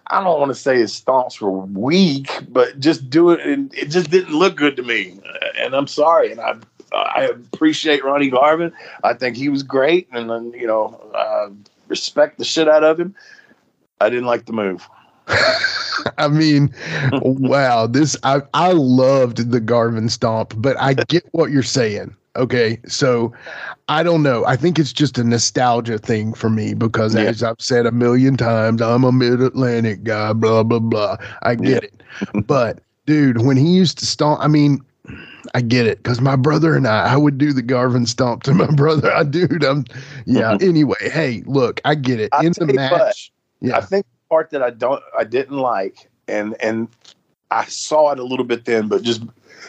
[0.07, 3.41] I don't want to say his stomps were weak, but just do it.
[3.41, 5.19] And it just didn't look good to me.
[5.59, 6.31] And I'm sorry.
[6.31, 6.55] And I,
[6.93, 8.73] I appreciate Ronnie Garvin.
[9.03, 10.09] I think he was great.
[10.12, 11.51] And then, you know, uh,
[11.88, 13.14] respect the shit out of him.
[14.01, 14.88] I didn't like the move.
[16.17, 16.73] I mean,
[17.12, 22.14] wow, this I I loved the Garvin stomp, but I get what you're saying.
[22.38, 23.33] Okay, so
[23.88, 24.44] I don't know.
[24.46, 27.22] I think it's just a nostalgia thing for me because, Yeah.
[27.22, 30.33] as I've said a million times, I'm a Mid Atlantic guy.
[30.33, 31.16] Blah blah blah.
[31.42, 32.01] I get it,
[32.46, 34.81] but dude, when he used to stomp, I mean,
[35.55, 38.55] I get it because my brother and I, I would do the Garvin stomp to
[38.55, 39.12] my brother.
[39.12, 39.85] I dude, I'm
[40.27, 40.57] yeah.
[40.61, 42.77] anyway, hey, look, I get it I'll in the you what.
[42.77, 43.33] match.
[43.74, 46.88] I think the part that I don't I didn't like and and
[47.51, 49.22] I saw it a little bit then, but just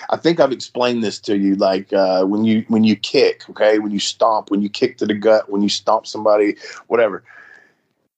[0.10, 3.78] I think I've explained this to you like uh, when you when you kick, okay,
[3.80, 7.24] when you stomp, when you kick to the gut, when you stomp somebody, whatever.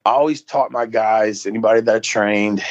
[0.06, 2.63] I always taught my guys, anybody that I trained,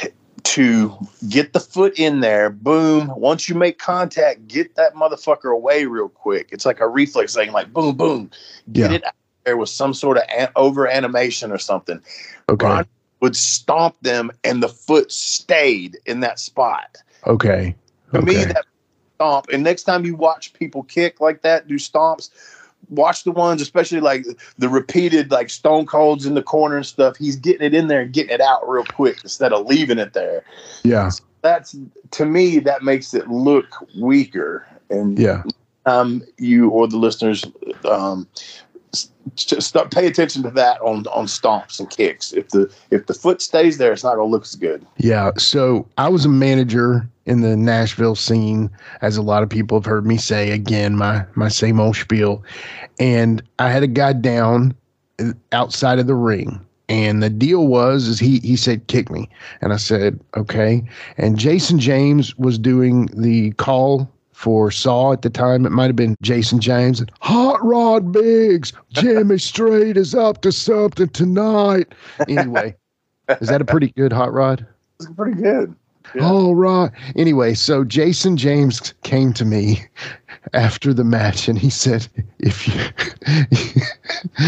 [0.42, 0.96] to
[1.28, 2.50] get the foot in there.
[2.50, 3.12] Boom!
[3.14, 6.48] Once you make contact, get that motherfucker away real quick.
[6.50, 8.30] It's like a reflex thing, like boom, boom.
[8.72, 8.96] Get Yeah.
[8.96, 9.12] it out
[9.44, 12.00] there with some sort of an- over animation or something.
[12.48, 12.87] okay, Ron
[13.20, 16.96] would stomp them and the foot stayed in that spot.
[17.26, 17.76] okay,
[18.14, 18.52] To me, okay.
[18.54, 18.64] that
[19.20, 22.30] stomp, and next time you watch people kick like that, do stomps,
[22.88, 24.24] watch the ones, especially like
[24.56, 27.16] the repeated like stone colds in the corner and stuff.
[27.18, 30.14] He's getting it in there and getting it out real quick instead of leaving it
[30.14, 30.42] there.
[30.85, 31.11] yeah,
[31.42, 31.76] That's
[32.12, 33.66] to me, that makes it look
[34.00, 34.66] weaker.
[34.88, 35.42] And yeah.
[35.85, 37.44] um, you or the listeners
[37.85, 38.26] um,
[39.37, 42.33] start pay attention to that on on stomps and kicks.
[42.33, 44.87] If the if the foot stays there, it's not going to look as good.
[44.96, 45.33] Yeah.
[45.37, 48.68] So I was a manager in the Nashville scene,
[49.02, 52.42] as a lot of people have heard me say again, my my same old spiel.
[52.98, 54.74] And I had a guy down
[55.20, 56.60] uh, outside of the ring.
[56.88, 59.28] And the deal was is he he said, kick me.
[59.60, 60.82] And I said, okay.
[61.18, 65.64] And Jason James was doing the call for Saw at the time.
[65.66, 67.04] It might have been Jason James.
[67.20, 71.94] Hot Rod Biggs, Jimmy Straight is up to something tonight.
[72.28, 72.74] Anyway,
[73.40, 74.66] is that a pretty good hot rod?
[74.98, 75.76] It's pretty good.
[76.14, 76.23] Yeah.
[76.25, 76.90] Oh, right.
[77.16, 79.85] Anyway, so Jason James came to me
[80.53, 82.75] after the match and he said, if you,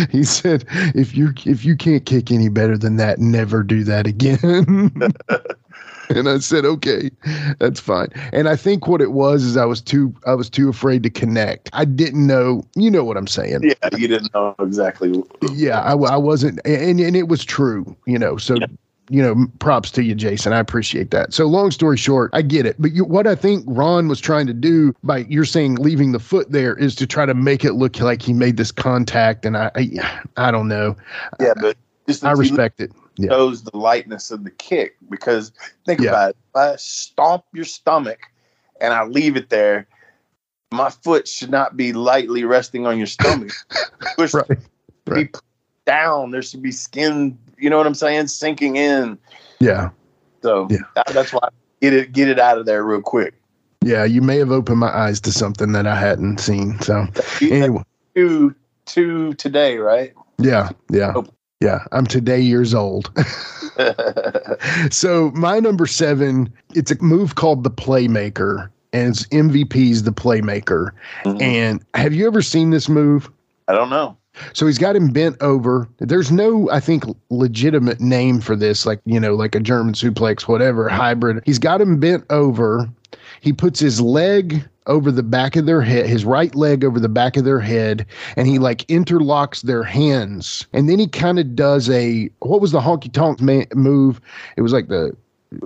[0.11, 4.07] he said, if you, if you can't kick any better than that, never do that
[4.07, 4.91] again.
[6.09, 7.11] and I said, okay,
[7.59, 8.09] that's fine.
[8.33, 11.11] And I think what it was is I was too, I was too afraid to
[11.11, 11.71] connect.
[11.73, 13.61] I didn't know, you know what I'm saying?
[13.63, 15.23] Yeah, you didn't know exactly.
[15.53, 18.57] Yeah, I, I wasn't, and, and it was true, you know, so.
[18.57, 18.67] Yeah.
[19.11, 20.53] You know, props to you, Jason.
[20.53, 21.35] I appreciate that.
[21.35, 22.77] So, long story short, I get it.
[22.79, 26.21] But you, what I think Ron was trying to do by you're saying leaving the
[26.21, 29.45] foot there is to try to make it look like he made this contact.
[29.45, 30.97] And I, I, I don't know.
[31.41, 32.93] Yeah, but just I respect it.
[33.19, 33.29] Yeah.
[33.31, 35.53] shows the lightness of the kick because
[35.85, 36.11] think Yeah.
[36.11, 36.37] about it.
[36.55, 38.21] If I stomp your stomach
[38.81, 39.87] and I leave it there,
[40.73, 43.53] my foot should not be lightly resting on your stomach.
[44.19, 44.49] Right.
[44.49, 45.37] be right.
[45.85, 46.31] down.
[46.31, 47.39] There should be skin.
[47.63, 48.27] You know what I'm saying?
[48.27, 49.17] Sinking in.
[49.61, 49.91] Yeah.
[50.43, 50.79] So Yeah.
[51.13, 51.49] that's why
[51.81, 53.35] get it get it out of there real quick.
[53.85, 54.05] Yeah.
[54.05, 56.81] You may have opened my eyes to something that I hadn't seen.
[56.81, 57.07] So,
[57.41, 57.83] anyway.
[58.17, 60.13] Two two today, right?
[60.39, 60.71] Yeah.
[60.91, 61.13] Yeah.
[61.15, 61.25] Oh.
[61.61, 61.85] Yeah.
[61.93, 63.13] I'm today years old.
[64.91, 70.91] so my number seven, it's a move called the Playmaker, and it's MVP's the Playmaker.
[71.25, 71.41] Mhm.
[71.41, 73.31] And have you ever seen this move?
[73.69, 74.17] I don't know.
[74.53, 75.89] So he's got him bent over.
[75.99, 80.43] There's no, I think, legitimate name for this, like, you know, like a German suplex,
[80.43, 81.43] whatever, hybrid.
[81.45, 82.89] He's got him bent over.
[83.41, 87.09] He puts his leg over the back of their head, his right leg over the
[87.09, 90.67] back of their head, and he like interlocks their hands.
[90.73, 94.21] And then he kind of does a, what was the honky tonk ma- move?
[94.57, 95.17] It was like the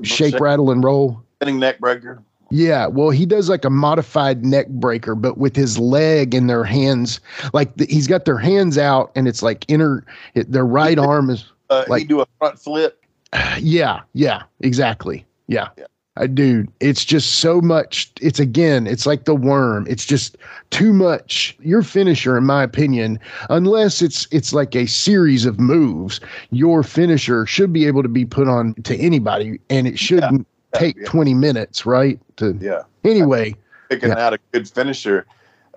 [0.02, 1.22] shake, rattle, and roll.
[1.36, 2.22] Spinning neck breaker.
[2.50, 6.64] Yeah, well, he does like a modified neck breaker, but with his leg and their
[6.64, 7.20] hands,
[7.52, 10.04] like the, he's got their hands out, and it's like inner.
[10.34, 11.44] It, their right arm is.
[11.70, 13.04] Uh, Like- he do a front flip.
[13.58, 15.24] Yeah, yeah, exactly.
[15.48, 15.86] Yeah, Yeah.
[16.18, 18.10] Uh, dude, it's just so much.
[18.22, 19.86] It's again, it's like the worm.
[19.86, 20.38] It's just
[20.70, 21.54] too much.
[21.60, 23.18] Your finisher, in my opinion,
[23.50, 28.24] unless it's it's like a series of moves, your finisher should be able to be
[28.24, 31.04] put on to anybody, and it shouldn't Yeah, take yeah.
[31.06, 32.18] twenty minutes, right?
[32.36, 32.82] To Yeah.
[33.04, 33.54] anyway.
[33.88, 34.18] picking Yeah.
[34.26, 35.26] out a good finisher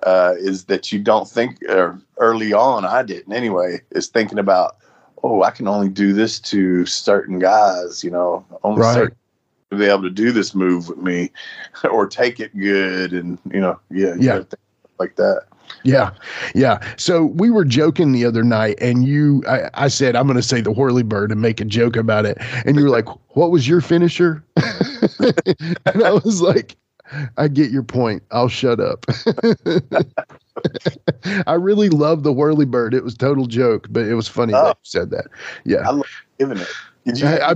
[0.04, 4.78] uh, is that you don't think or early on i didn't anyway is thinking about
[5.24, 8.94] oh i can only do this to certain guys you know only Right.
[8.94, 9.16] certain
[9.70, 11.32] to be able to do this move with me
[11.92, 14.32] or take it good and you know yeah Yeah.
[14.34, 14.60] gotta think
[15.00, 15.44] like that
[15.84, 16.12] Yeah,
[16.56, 16.80] yeah.
[16.98, 20.44] So we were joking the other night, and you, I, I said I'm going to
[20.44, 23.52] say the Whirly Bird and make a joke about it, and you were like, "What
[23.52, 24.44] was your finisher?"
[25.20, 26.76] and I was like,
[27.38, 28.24] "I get your point.
[28.32, 29.06] I'll shut up."
[31.48, 32.94] I really love the Whirly Bird.
[32.94, 34.64] It was total joke, but it was funny Oh.
[34.66, 35.28] that you said that.
[35.66, 36.06] Yeah, i love
[36.38, 36.68] giving it
[37.06, 37.56] Did you, I, I,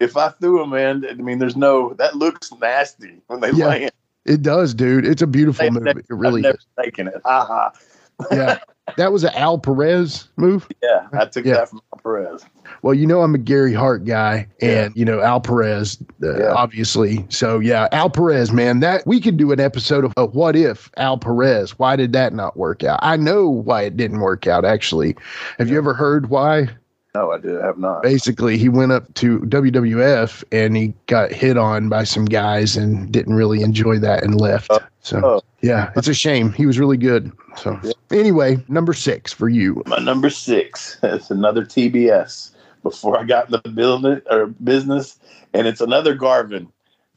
[0.00, 3.66] if i threw them man i mean there's no that looks nasty when they Yeah.
[3.66, 3.90] land
[4.26, 5.06] it does, dude.
[5.06, 5.82] It's a beautiful move.
[5.82, 6.66] never- It really I've never is.
[6.84, 7.72] taken it ha ha
[8.30, 8.58] Yeah,
[8.96, 10.68] that was an Al Perez move.
[10.82, 11.54] yeah i took Yeah.
[11.54, 12.44] that from perez
[12.82, 16.52] Well, you know I'm a Gary Hart guy, and you know Al Perez, uh, Yeah.
[16.52, 17.24] obviously.
[17.30, 20.90] So yeah, Al Perez, man, that we could do an episode of, of what if
[20.98, 21.78] Al Perez?
[21.78, 22.98] Why did that not work out?
[23.02, 24.64] I know why it didn't work out.
[24.66, 25.16] Actually,
[25.58, 26.68] have you ever heard why?
[27.14, 31.56] No i did have not Basically, he went up to WWF and he got hit
[31.56, 34.68] on by some guys and didn't really enjoy that and left.
[34.70, 34.78] Oh.
[35.00, 35.40] So Oh.
[35.60, 36.52] yeah, it's a shame.
[36.52, 37.30] He was really good.
[37.56, 37.92] So Yeah.
[38.10, 39.82] anyway, number six for you.
[39.86, 42.50] My number six is another TBS
[42.82, 45.18] before I got in the building or business,
[45.52, 46.68] and it's another Garvin.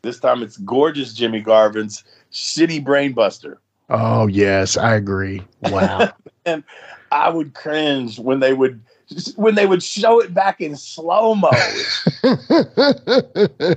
[0.01, 3.57] This time it's gorgeous Jimmy Garvin's Shitty Brainbuster.
[3.89, 5.41] Oh yes, I agree.
[5.63, 6.11] Wow.
[6.45, 6.63] and
[7.11, 8.81] I would cringe when they would
[9.35, 11.49] when they would show it back in slow mo.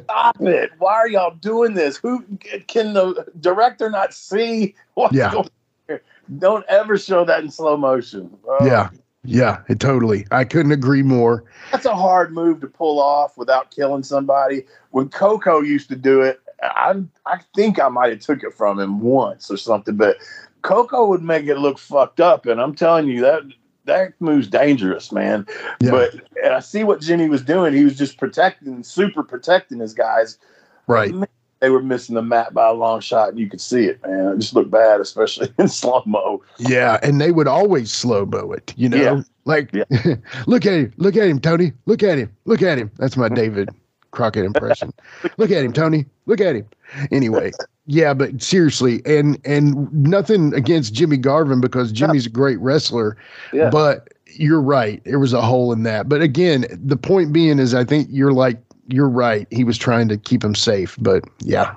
[0.05, 0.73] Stop it!
[0.79, 1.97] Why are y'all doing this?
[1.97, 2.25] Who
[2.67, 5.33] can the director not see what's Yeah.
[5.33, 5.49] going?
[5.89, 6.03] Here?
[6.39, 8.37] Don't ever show that in slow motion.
[8.49, 8.91] Oh, yeah.
[9.29, 10.25] Yeah, it totally.
[10.31, 11.45] I couldn't agree more.
[11.73, 14.65] that's a hard move to pull off without killing somebody.
[14.91, 16.95] When Koko used to do it, I
[17.27, 20.19] I think I might have took it from him once or something, but
[20.63, 23.43] Koko would make it look fucked up, and I'm telling you that
[23.87, 25.47] that move's dangerous, man.
[25.81, 25.91] Yeah.
[25.91, 27.75] But and I see what Jimmy was doing.
[27.75, 30.39] He was just protecting, super protecting his guys.
[30.87, 31.13] Right.
[31.61, 34.35] They were missing the mat by a long shot, and you could see it, man.
[34.35, 36.43] It just looked bad, especially in slow mo.
[36.59, 38.97] Yeah, and they would always slow mo it, you know?
[38.99, 39.23] Yeah.
[39.47, 39.85] Like Yeah.
[40.47, 41.73] look at him, look at him, Tony.
[41.87, 42.31] Look at him.
[42.45, 42.91] Look at him.
[42.99, 43.71] That's my David
[44.17, 44.93] Crockett impression.
[45.37, 46.07] look at him, Tony.
[46.27, 46.67] Look at him.
[47.13, 47.53] Anyway,
[47.87, 53.17] yeah, but seriously, and and nothing against Jimmy Garvin because Jimmy's a great wrestler,
[53.53, 53.71] Yeah.
[53.71, 55.01] but you're right.
[55.05, 56.09] There was a hole in that.
[56.09, 59.47] But again, the point being is I think you're like you're right.
[59.51, 61.75] He was trying to keep him safe, but yeah,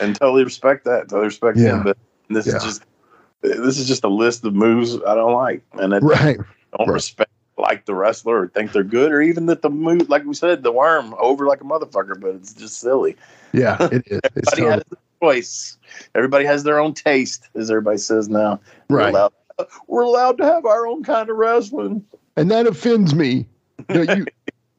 [0.00, 1.08] and totally respect that.
[1.08, 1.76] Totally respect Yeah.
[1.78, 1.82] him.
[1.82, 1.98] But
[2.28, 2.56] this Yeah.
[2.56, 2.82] is just
[3.42, 6.36] this is just a list of moves I don't like, and I right.
[6.78, 6.94] don't Right.
[6.94, 10.34] respect like the wrestler or think they're good, or even that the move, like we
[10.34, 12.20] said, the worm over like a motherfucker.
[12.20, 13.16] But it's just silly.
[13.52, 14.20] Yeah, it is.
[14.36, 15.78] It's Everybody totally- has their choice.
[16.14, 18.60] Everybody has their own taste, as everybody says now.
[18.88, 19.10] We're right.
[19.14, 19.32] allowed,
[19.86, 22.04] we're allowed to have our own kind of wrestling.
[22.36, 23.46] and that offends me.
[23.88, 24.26] No, you.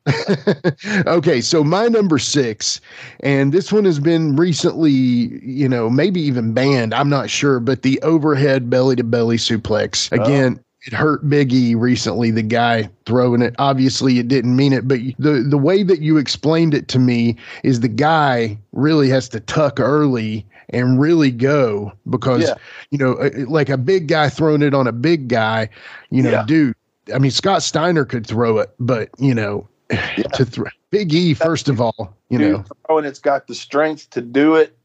[1.06, 2.82] okay, so my number six,
[3.20, 6.94] and this one has been recently, you know, maybe even banned.
[6.94, 10.60] I'm not sure, but the overhead belly to belly suplex again.
[10.60, 10.64] Oh.
[10.84, 12.32] It hurt Biggie recently.
[12.32, 13.54] The guy throwing it.
[13.60, 17.38] Obviously, it didn't mean it, but the the way that you explained it to me
[17.64, 22.56] is the guy really has to tuck early and really go because Yeah.
[22.90, 25.70] you know, uh, like a big guy throwing it on a big guy.
[26.10, 26.44] You know, Yeah.
[26.48, 26.76] dude.
[27.14, 29.68] I mean, Scott Steiner could throw it, but you know,
[30.34, 33.54] to throw Big E first of all, you know, Dude, throw, and it's got the
[33.56, 34.76] strength to do it.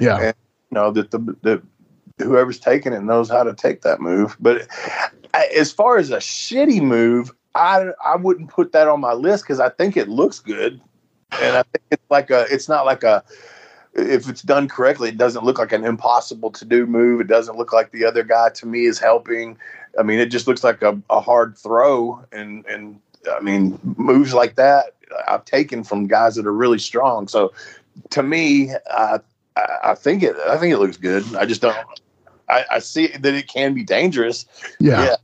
[0.00, 0.34] yeah, and-
[0.70, 1.62] you know that the that
[2.18, 4.36] whoever's taking it knows how to take that move.
[4.40, 4.68] But
[5.54, 9.60] as far as a shitty move, I I wouldn't put that on my list because
[9.60, 10.80] I think it looks good,
[11.32, 13.24] and I think it's like a it's not like a
[13.94, 17.20] if it's done correctly, it doesn't look like an impossible to do move.
[17.20, 19.56] It doesn't look like the other guy to me is helping.
[19.98, 23.00] I mean, it just looks like a, a hard throw, and and
[23.30, 24.94] I mean moves like that
[25.28, 27.28] I've taken from guys that are really strong.
[27.28, 27.52] So
[28.10, 29.20] to me, I
[29.56, 30.36] I, think it.
[30.48, 31.22] I think it looks good.
[31.36, 31.76] I just don't.
[32.54, 34.46] I, I see that it can be dangerous.
[34.80, 35.16] yeah, Yeah.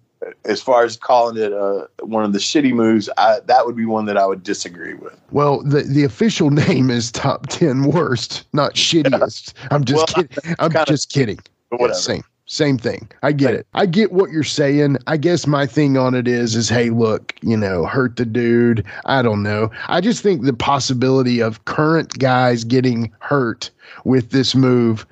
[0.45, 3.87] As far as calling it uh, one of the shitty moves, I, that would be
[3.87, 5.19] one that I would disagree with.
[5.31, 9.55] Well, the the official name is top ten worst, not shittiest.
[9.71, 10.55] I'm just Well, kidding.
[10.59, 11.39] I'm just kidding.
[11.71, 11.99] But Yeah, whatever.
[11.99, 13.09] same, same thing.
[13.23, 13.67] I get it.
[13.75, 14.97] I get what you're saying.
[15.07, 18.85] I guess my thing on it is, is hey, look, you know, hurt the dude.
[19.05, 19.71] I don't know.
[19.87, 23.71] I just think the possibility of current guys getting hurt
[24.05, 25.07] with this move,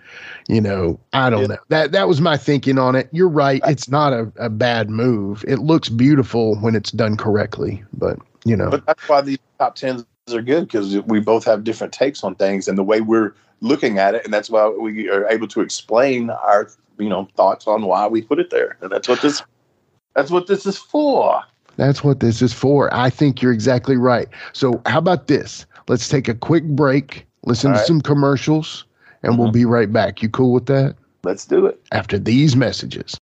[0.49, 1.47] you know, I don't Yeah.
[1.47, 1.57] know.
[1.69, 3.09] That that was my thinking on it.
[3.13, 3.63] You're right.
[3.67, 5.45] It's not a, a bad move.
[5.47, 9.77] It looks beautiful when it's done correctly, but you know, But that's why these top
[9.77, 13.35] tens are good because we both have different takes on things and the way we're
[13.61, 17.67] looking at it, and that's why we are able to explain our you know thoughts
[17.67, 18.77] on why we put it there.
[18.81, 19.43] And that's what this
[20.15, 21.43] that's what this is for.
[21.77, 22.93] That's what this is for.
[22.93, 24.29] I think you're exactly right.
[24.53, 25.65] So, how about this?
[25.87, 27.87] Let's take a quick break, listen All to right.
[27.87, 28.85] some commercials,
[29.23, 29.53] and we'll Mhm.
[29.53, 30.21] be right back.
[30.21, 30.97] You cool with that?
[31.23, 31.81] Let's do it.
[31.93, 33.17] After these messages.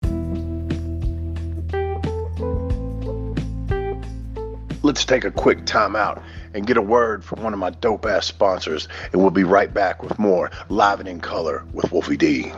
[4.83, 6.23] Let's take a quick time out
[6.55, 9.73] and get a word from one of my dope ass sponsors, and we'll be right
[9.75, 12.53] back with more Live and in Color with Wolfie D.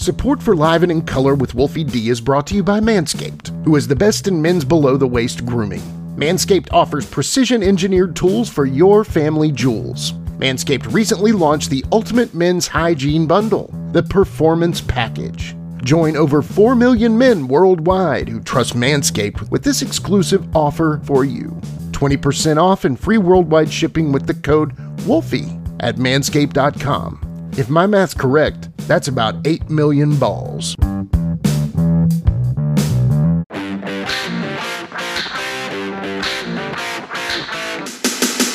[0.00, 3.48] Support for Live and in Color with Wolfie D is brought to you by Manscaped,
[3.66, 5.82] who is the best in men's below the waist grooming.
[6.16, 10.12] Manscaped offers precision engineered tools for your family jewels.
[10.38, 15.54] Manscaped recently launched the Ultimate Men's Hygiene Bundle, the Performance Package.
[15.84, 21.50] Join over 4 million men worldwide who trust Manscaped with this exclusive offer for you
[21.90, 27.29] 20% off and free worldwide shipping with the code WOLFIE at manscaped.com.
[27.58, 30.76] If my math's correct, that's about 8 million balls.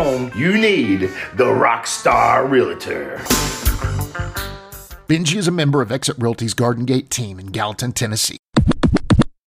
[0.00, 1.00] you need
[1.34, 3.18] the Rockstar Realtor.
[5.08, 8.38] Benji is a member of Exit Realty's Garden Gate team in Gallatin, Tennessee.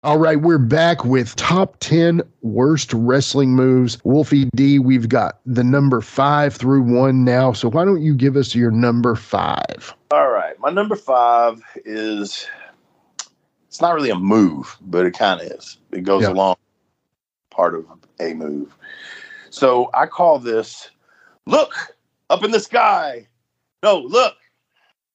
[0.03, 3.97] All right, we're back with top 10 worst wrestling moves.
[4.05, 7.53] Wolfie D, we've got the number five through one now.
[7.55, 9.95] So why don't you give us your number five?
[10.11, 12.47] All right, my number five is
[13.69, 15.79] it's not really a move, but it kind of is.
[15.93, 16.33] It goes Yeah.
[16.33, 16.57] along
[17.51, 17.87] part of
[18.21, 18.75] a move.
[19.53, 20.89] So I call this
[21.45, 21.75] look
[22.31, 23.29] up in the sky.
[23.83, 24.35] No, look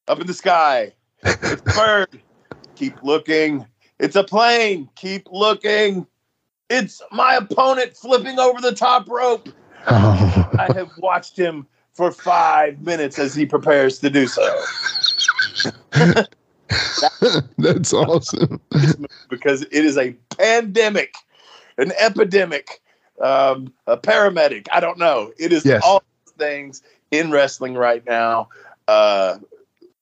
[0.07, 0.93] up in the sky.
[1.23, 2.21] It's a bird.
[2.75, 3.65] Keep looking.
[3.99, 4.89] It's a plane.
[4.95, 6.05] Keep looking.
[6.69, 9.49] It's my opponent flipping over the top rope.
[9.87, 14.63] Oh, I have watched him for five minutes as he prepares to do so.
[17.57, 18.61] that's awesome.
[19.29, 21.15] because it is a pandemic,
[21.79, 22.81] an epidemic
[23.21, 24.67] um, a paramedic.
[24.71, 25.31] I don't know.
[25.39, 25.81] It is Yes.
[25.85, 26.03] all
[26.37, 28.49] things in wrestling right now.
[28.87, 29.37] Uh,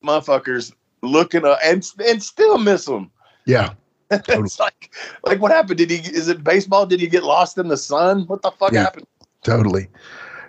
[0.04, 3.12] motherfuckers looking up and and still miss them.
[3.46, 3.74] Yeah.
[4.12, 4.94] it's like
[5.26, 5.78] like what happened?
[5.80, 5.98] Did he?
[5.98, 6.86] Is it baseball?
[6.86, 8.26] Did he get lost in the sun?
[8.28, 8.84] What the fuck Yeah.
[8.84, 9.08] happened?
[9.44, 9.88] Totally.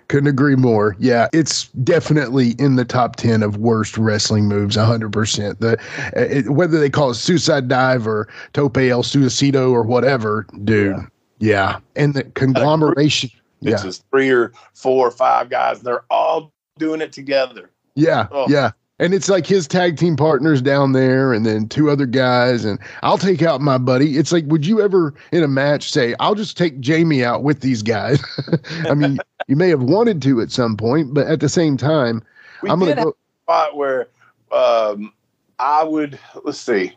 [0.09, 0.95] Couldn't agree more.
[0.99, 5.59] Yeah, it's definitely in the top 10 of worst wrestling moves, 100%.
[5.59, 5.77] The
[6.15, 10.95] it, Whether they call it suicide dive or tope el suicido or whatever, dude.
[10.95, 11.05] Yeah.
[11.39, 13.29] Yeah, and the conglomeration.
[13.61, 13.83] It's Yeah.
[13.83, 15.81] just three or four or five guys.
[15.81, 17.69] They're all doing it together.
[17.95, 18.27] Yeah.
[18.31, 18.45] Oh.
[18.47, 18.71] Yeah.
[18.99, 22.65] And it's like his tag team partners down there and then two other guys.
[22.65, 24.17] And I'll take out my buddy.
[24.17, 27.61] It's like, would you ever in a match say, I'll just take Jamie out with
[27.61, 28.19] these guys?
[28.89, 32.23] I mean, you may have wanted to at some point, but at the same time,
[32.63, 33.09] We I'm going to go.
[33.09, 33.13] a
[33.43, 34.07] spot where
[34.51, 35.13] um,
[35.59, 36.93] I would let's see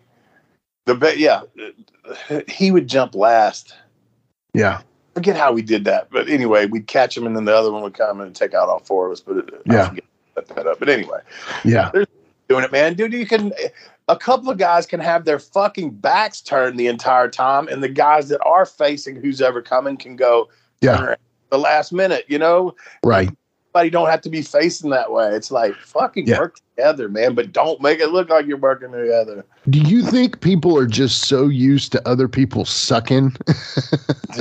[0.87, 1.19] the bet.
[1.19, 1.43] Yeah,
[2.49, 3.75] he would jump last.
[4.55, 4.83] Yeah.
[5.15, 7.83] Forget how we did that, but anyway, we'd catch him, and then the other one
[7.83, 9.21] would come and take out all four of us.
[9.21, 9.91] But it, Yeah.
[10.35, 10.79] set that up.
[10.79, 11.21] But anyway,
[11.65, 11.91] Yeah.
[12.49, 13.13] doing it, man, dude.
[13.13, 13.53] You can.
[14.09, 17.89] A couple of guys can have their fucking backs turned the entire time, and the
[17.89, 20.49] guys that are facing who's ever coming can go
[20.81, 21.15] Yeah.
[21.51, 22.25] the last minute.
[22.29, 22.75] You know,
[23.05, 23.31] Right.
[23.73, 25.29] But you don't have to be facing that way.
[25.35, 26.39] It's like fucking Yeah.
[26.39, 27.35] work together, man.
[27.35, 29.45] But don't make it look like you're working together.
[29.69, 33.37] Do you think people are just so used to other people sucking?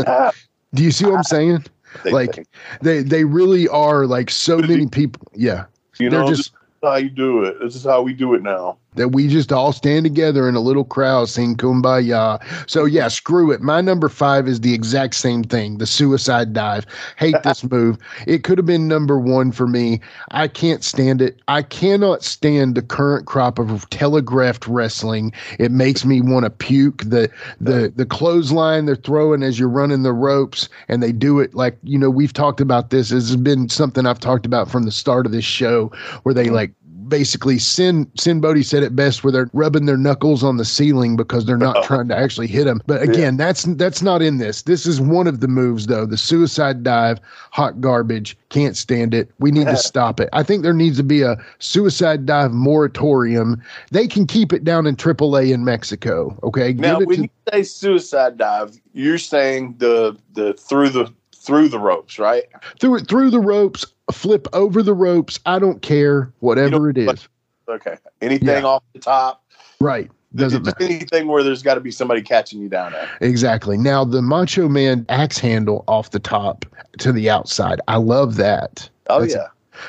[0.73, 1.65] Do you see what I'm saying?
[2.03, 2.47] They Like, think,
[2.83, 5.23] They they really are like so many people.
[5.33, 5.65] Yeah.
[5.97, 7.59] you they're know, just- this is how you do it.
[7.59, 8.77] This is how we do it now.
[8.95, 12.39] That we just all stand together in a little crowd sing kumbaya.
[12.69, 13.61] So yeah, screw it.
[13.61, 15.77] My number five is the exact same thing.
[15.77, 16.85] The suicide dive.
[17.17, 17.97] Hate this move.
[18.25, 20.01] It could have been number one for me.
[20.31, 21.39] I can't stand it.
[21.47, 25.31] I cannot stand the current crop of telegraphed wrestling.
[25.59, 27.03] It makes me want to puke.
[27.03, 27.29] The
[27.61, 31.77] the the clothesline they're throwing as you're running the ropes, and they do it like
[31.83, 33.09] you know we've talked about this.
[33.09, 35.91] This has been something I've talked about from the start of this show,
[36.23, 36.51] where they mm.
[36.53, 36.71] like
[37.09, 41.15] basically Sinn Sinn Bodhi said it best where they're rubbing their knuckles on the ceiling
[41.15, 41.83] because they're not oh.
[41.83, 42.81] trying to actually hit them.
[42.85, 44.63] But again, that's that's not in this.
[44.63, 46.05] This is one of the moves though.
[46.05, 47.19] The suicide dive,
[47.51, 49.31] hot garbage, can't stand it.
[49.39, 50.29] We need to stop it.
[50.33, 53.61] I think there needs to be a suicide dive moratorium.
[53.91, 56.37] They can keep it down in AAA in Mexico.
[56.43, 61.69] Okay, Now, when to- you say suicide dive, you're saying the the through the through
[61.69, 62.43] the ropes, right?
[62.79, 65.39] through it through the ropes, flip over the ropes.
[65.45, 67.27] I don't care, whatever it is.
[67.67, 67.97] Okay.
[68.21, 68.63] Anything Yeah.
[68.63, 69.43] off the top?
[69.79, 70.09] Right.
[70.35, 70.77] Doesn't matter.
[70.83, 73.07] anything where there's got to be somebody catching you down there.
[73.21, 73.77] Exactly.
[73.77, 76.65] Now the Macho Man axe handle off the top
[76.99, 77.81] to the outside.
[77.87, 78.87] I love that.
[79.09, 79.47] Oh That's- yeah.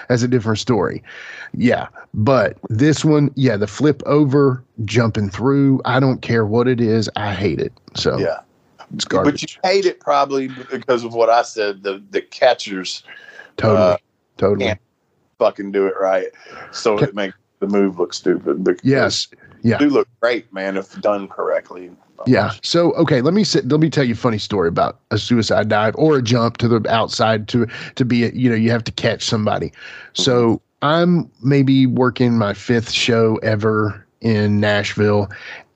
[0.09, 1.03] That's a different story.
[1.53, 1.89] Yeah.
[2.15, 7.11] But this one, yeah, the flip over, jumping through, I don't care what it is.
[7.17, 7.73] I hate it.
[7.97, 8.39] So Yeah.
[8.95, 11.83] It's But you hate it probably because of what I said.
[11.83, 13.03] The the catchers
[13.57, 13.79] totally.
[13.79, 13.97] uh,
[14.37, 14.67] totally.
[14.67, 14.81] can't
[15.39, 16.29] fucking do it right,
[16.73, 18.65] so it makes the move look stupid.
[18.65, 19.29] Because Yes.
[19.63, 19.77] Yeah.
[19.77, 21.91] do look great, man, if done correctly.
[22.27, 22.53] Yeah.
[22.63, 25.69] So okay, let me sit, let me tell you a funny story about a suicide
[25.69, 28.85] dive or a jump to the outside to to be a, you know you have
[28.85, 29.73] to catch somebody.
[30.13, 35.31] So I'm maybe working my fifth show ever in Nashville,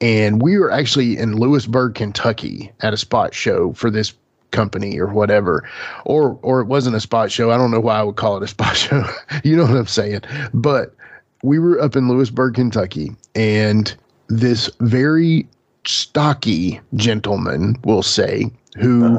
[0.05, 4.12] and we were actually in Lewisburg, Kentucky, at a spot show for this
[4.50, 5.66] company or whatever.
[6.05, 7.50] Or or it wasn't a spot show.
[7.50, 9.02] I don't know why i would call it a spot show.
[9.42, 10.20] You know what i'm saying?
[10.52, 10.94] But
[11.42, 13.94] we were up in lewisburg kentucky and
[14.28, 15.46] this very
[15.86, 19.18] stocky gentleman, we'll say, who uh-huh.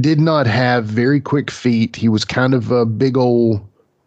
[0.00, 1.96] did not have very quick feet.
[1.96, 3.60] He was kind of a big old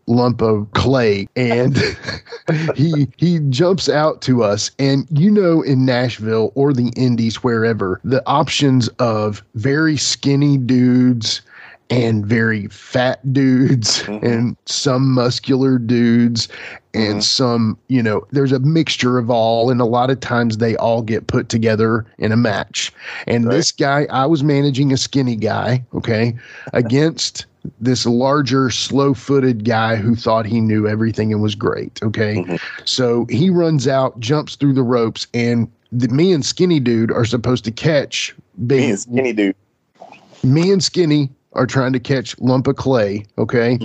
[0.07, 1.77] lump of clay and
[2.75, 7.99] he he jumps out to us and you know in Nashville or the indies wherever
[8.03, 11.41] the options of very skinny dudes
[11.91, 14.23] and very fat dudes Mhm.
[14.23, 16.47] and some muscular dudes
[16.95, 17.23] and Mhm.
[17.23, 21.01] some, you know, there's a mixture of all, and a lot of times they all
[21.03, 22.91] get put together in a match.
[23.27, 23.55] And Right.
[23.57, 26.33] this guy, I was managing a skinny guy, okay,
[26.73, 27.45] against
[27.79, 32.35] this larger, slow footed guy who thought he knew everything and was great, okay.
[32.37, 32.59] Mhm.
[32.85, 37.25] So he runs out, jumps through the ropes, and the, me and skinny dude are
[37.25, 38.35] supposed to catch
[38.67, 39.55] big Me and skinny dude.
[40.43, 43.79] me and Skinny are trying to catch Lump of Clay, okay?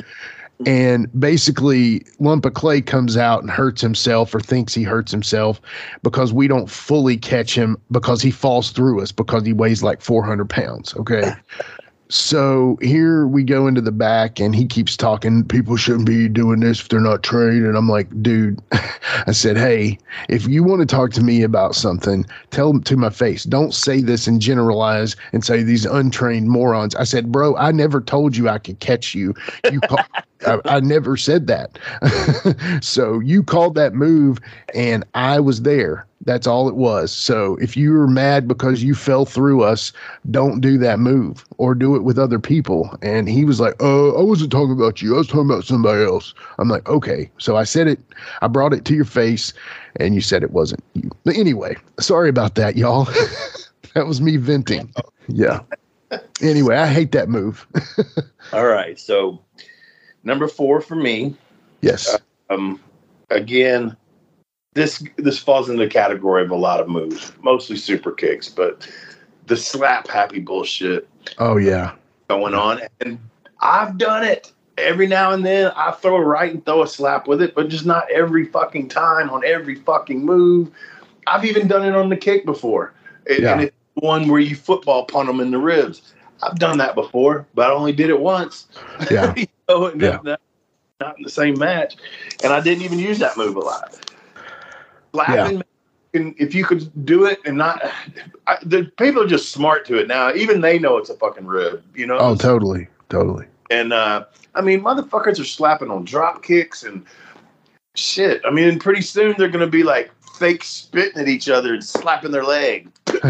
[0.67, 5.59] And basically, Lump of Clay comes out and hurts himself or thinks he hurts himself
[6.03, 10.03] because we don't fully catch him because he falls through us because he weighs like
[10.03, 11.33] 400 pounds, okay?
[12.11, 15.45] So here we go into the back, and he keeps talking.
[15.45, 17.65] People shouldn't be doing this if they're not trained.
[17.65, 19.97] And I'm like, dude, I said, hey,
[20.29, 23.45] if you want to talk to me about something, tell them to my face.
[23.45, 26.97] Don't say this and generalize and say these untrained morons.
[26.97, 29.33] I said, bro, I never told you I could catch you.
[29.71, 30.05] You call,
[30.47, 31.79] I, I never said that.
[32.83, 34.39] so you called that move,
[34.75, 36.07] and I was there.
[36.27, 37.11] That's all it was.
[37.13, 39.93] So if you were mad because you fell through us,
[40.31, 42.95] don't do that move or do it with other people.
[43.01, 45.15] And he was like, Oh, I wasn't talking about you.
[45.15, 48.01] I was talking about somebody else." I'm like, "Okay." So I said it.
[48.43, 49.55] I brought it to your face,
[49.97, 51.11] and you said it wasn't you.
[51.25, 53.05] But anyway, sorry about that, y'all.
[53.95, 54.93] that was me venting.
[55.29, 55.61] Yeah.
[56.43, 57.67] Anyway, I hate that move.
[58.53, 58.99] All right.
[58.99, 59.41] So
[60.25, 61.35] number four for me.
[61.81, 62.17] yes.
[62.49, 62.81] Um,
[63.31, 63.97] again,
[64.75, 68.89] this this falls in the category of a lot of moves, mostly super kicks, but
[69.47, 71.09] the slap happy bullshit
[71.39, 71.95] Oh yeah.
[72.29, 73.19] going on, and
[73.61, 75.73] I've done it every now and then.
[75.77, 78.89] I throw a right and throw a slap with it, but just not every fucking
[78.89, 80.71] time on every fucking move.
[81.27, 82.95] I've even done it on the kick before,
[83.29, 83.53] and, Yeah.
[83.53, 86.15] and it's one where you football punt them in the ribs.
[86.43, 88.69] I've done that before, but I only did it once.
[89.11, 89.35] Yeah.
[89.37, 90.19] you know, Yeah.
[90.23, 90.41] not,
[91.01, 91.97] not in the same match.
[92.43, 93.95] And I didn't even use that move a lot.
[95.13, 95.63] Laughing,
[96.15, 97.83] and if you could do it and not,
[98.47, 100.33] I, the people are just smart to it now.
[100.35, 102.17] Even they know it's a fucking rib, you know.
[102.19, 102.89] Oh, totally.
[103.09, 103.47] Totally.
[103.71, 104.25] and uh,
[104.55, 107.05] I mean, motherfuckers are slapping on drop kicks and
[107.97, 108.41] shit.
[108.45, 112.31] I mean, pretty soon they're gonna be like fake spitting at each other and slapping
[112.31, 112.89] their leg.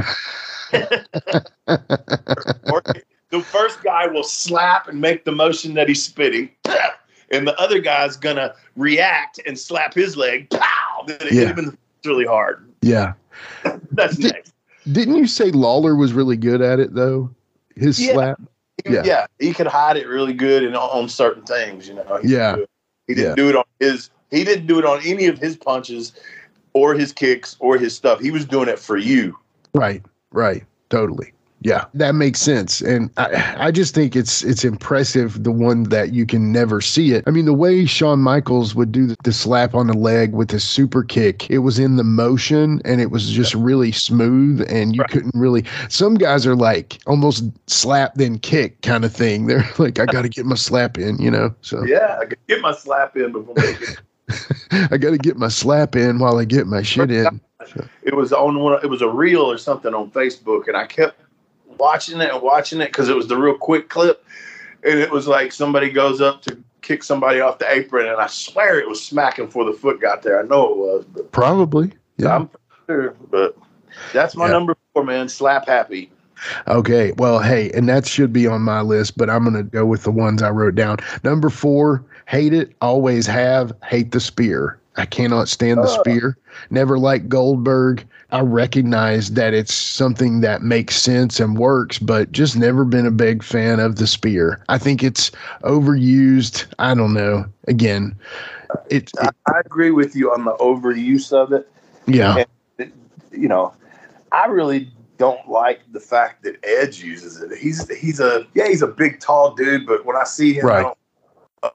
[3.31, 6.51] the first guy will slap and make the motion that he's spitting,
[7.31, 10.51] and the other guy's gonna react and slap his leg.
[10.51, 11.05] Pow!
[11.07, 11.41] Then it Yeah.
[11.41, 12.69] hit him in the really hard.
[12.83, 13.13] Yeah.
[13.93, 14.53] That's Did- next.
[14.91, 17.31] Didn't you say Lawler was really good at it though?
[17.77, 18.13] His Yeah.
[18.15, 18.41] slap.
[18.89, 19.03] Yeah.
[19.05, 19.27] yeah.
[19.39, 21.87] he could hide it really good and on, on certain things.
[21.87, 22.19] You know.
[22.23, 22.57] He Yeah.
[23.07, 23.35] He didn't Yeah.
[23.35, 24.11] do it on his.
[24.31, 26.13] He didn't do it on any of his punches,
[26.73, 28.21] or his kicks, or his stuff.
[28.21, 29.37] He was doing it for you.
[29.75, 30.03] Right,
[30.33, 31.33] right, totally.
[31.63, 36.11] Yeah, that makes sense, and I, I just think it's it's impressive the one that
[36.15, 37.23] you can never see it.
[37.27, 40.51] I mean, the way Shawn Michaels would do the, the slap on the leg with
[40.51, 44.97] his super kick, it was in the motion and it was just really smooth, and
[44.97, 45.11] you Right.
[45.11, 45.67] couldn't really.
[45.91, 49.47] Some guys are like almost slap then kick kind of thing.
[49.47, 51.55] They're like, I got to get my slap in, you know.
[51.61, 53.53] So Yeah, I could get my slap in before.
[53.59, 53.97] making-
[54.91, 57.39] I got to get my slap in while I get my shit in.
[58.03, 58.79] It was on one.
[58.83, 61.21] It was a reel or something on Facebook, and I kept
[61.79, 64.25] watching it and watching it because it was the real quick clip,
[64.85, 68.27] and it was like somebody goes up to kick somebody off the apron, and I
[68.27, 70.41] swear it was smacking before the foot got there.
[70.41, 71.93] I know it was, but Probably.
[72.17, 72.37] Yeah.
[72.37, 72.51] I'm
[72.87, 73.15] sure.
[73.31, 73.57] But
[74.13, 74.53] that's my Yeah.
[74.53, 75.29] number four, man.
[75.29, 76.11] Slap happy.
[76.69, 77.13] Okay.
[77.19, 80.05] Well, hey, and that should be on my list, but I'm going to go with
[80.05, 80.97] the ones I wrote down.
[81.23, 84.80] Number four, hate it, always have, hate the spear.
[84.97, 86.01] I cannot stand the Oh.
[86.01, 86.37] spear.
[86.71, 88.05] Never liked Goldberg.
[88.33, 93.11] I recognize that it's something that makes sense and works, but just never been a
[93.11, 94.63] big fan of the spear.
[94.69, 95.31] I think it's
[95.65, 96.67] overused.
[96.79, 97.45] I don't know.
[97.67, 98.15] Again,
[98.89, 101.69] it, I, it I agree with you on the overuse of it.
[102.07, 102.45] yeah.
[103.33, 103.73] You know,
[104.33, 107.57] I really don't like the fact that Edge uses it.
[107.57, 110.69] He's he's a yeah he's a big tall dude, but when I see him, I
[110.69, 110.83] Right.
[110.83, 110.99] don't,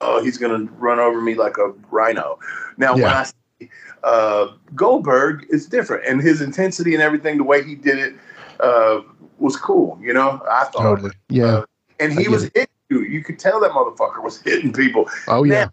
[0.02, 2.40] oh he's gonna run over me like a rhino.
[2.78, 3.70] Now when I see
[4.04, 8.16] uh, Goldberg, it's different, and his intensity and everything, the way he did it,
[8.60, 9.02] uh,
[9.40, 9.98] was cool.
[10.02, 11.12] You know, I thought, Totally.
[11.30, 11.46] Yeah.
[11.46, 11.66] Uh,
[12.00, 12.54] and he was it.
[12.56, 13.02] hitting you.
[13.02, 15.70] You could tell that motherfucker was hitting people Oh, yeah.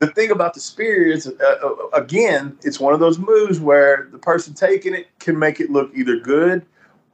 [0.00, 4.08] the thing about the spear is, uh, uh, again, it's one of those moves where
[4.10, 6.64] the person taking it can make it look either good,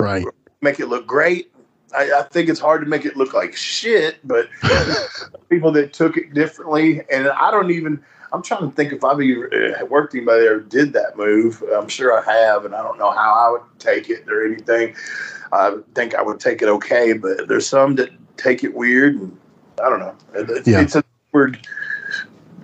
[0.00, 0.24] Right.
[0.62, 1.52] make it look great.
[1.96, 4.48] I, I think it's hard to make it look like shit, but
[5.48, 8.02] people that took it differently, and I don't even.
[8.32, 11.62] I'm trying to think if I've even uh, worked anybody that did that move.
[11.74, 14.94] I'm sure I have, and I don't know how I would take it or anything.
[15.52, 19.38] I think I would take it okay, but there's some that take it weird, and
[19.84, 20.14] I don't know.
[20.32, 20.80] It's, Yeah.
[20.80, 21.66] it's a weird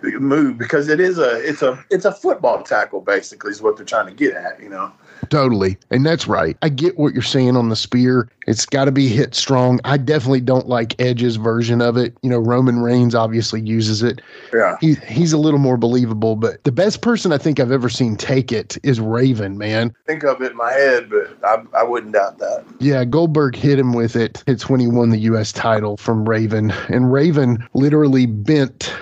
[0.03, 3.85] move because it is a it's a it's a football tackle basically is what they're
[3.85, 4.63] trying to get at.
[4.63, 4.91] You know.
[5.31, 5.79] Totally.
[5.91, 6.57] And that's right.
[6.63, 8.29] I get what you're saying on the spear.
[8.47, 9.81] It's got to be hit strong.
[9.85, 12.17] I definitely don't like Edge's version of it.
[12.23, 14.21] You know, Roman Reigns obviously uses it.
[14.55, 14.77] Yeah.
[14.81, 18.17] He he's a little more believable, but the best person I think I've ever seen
[18.17, 19.95] take it is Raven, man.
[20.07, 22.65] Think of it in my head, but I, I wouldn't doubt that.
[22.81, 24.43] Yeah, Goldberg hit him with it.
[24.47, 26.71] It's when he won the US title from Raven.
[26.89, 28.95] And Raven literally bent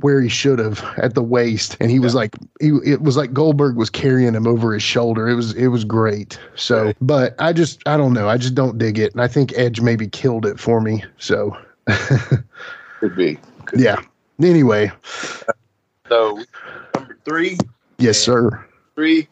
[0.00, 3.32] where he should have at the waist, and he was like, he, it was like
[3.32, 5.28] Goldberg was carrying him over his shoulder.
[5.28, 6.38] It was it was great.
[6.56, 6.96] So, Right.
[7.00, 8.28] but I just I don't know.
[8.28, 11.04] I just don't dig it, and I think Edge maybe killed it for me.
[11.18, 11.56] So,
[13.00, 13.38] Could be.
[13.66, 14.00] Could yeah.
[14.42, 14.90] Anyway,
[16.08, 16.42] So
[16.94, 17.56] number three,
[17.98, 18.64] yes, sir.
[18.94, 19.28] three.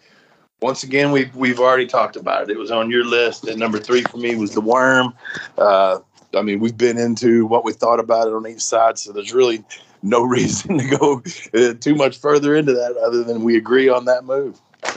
[0.61, 2.51] Once again, we've we've already talked about it.
[2.51, 5.13] It was on your list, and number three for me was the worm.
[5.59, 5.99] Uh,
[6.35, 9.35] I mean, we've been into what we thought about it on each side, so there's
[9.35, 9.65] really
[10.03, 11.23] no reason to go
[11.55, 14.61] uh, too much further into that, other than we agree on that move.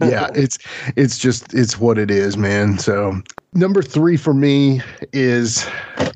[0.00, 0.58] yeah, it's
[0.96, 2.78] it's just it's what it is, man.
[2.78, 3.20] So
[3.54, 5.66] number three for me is,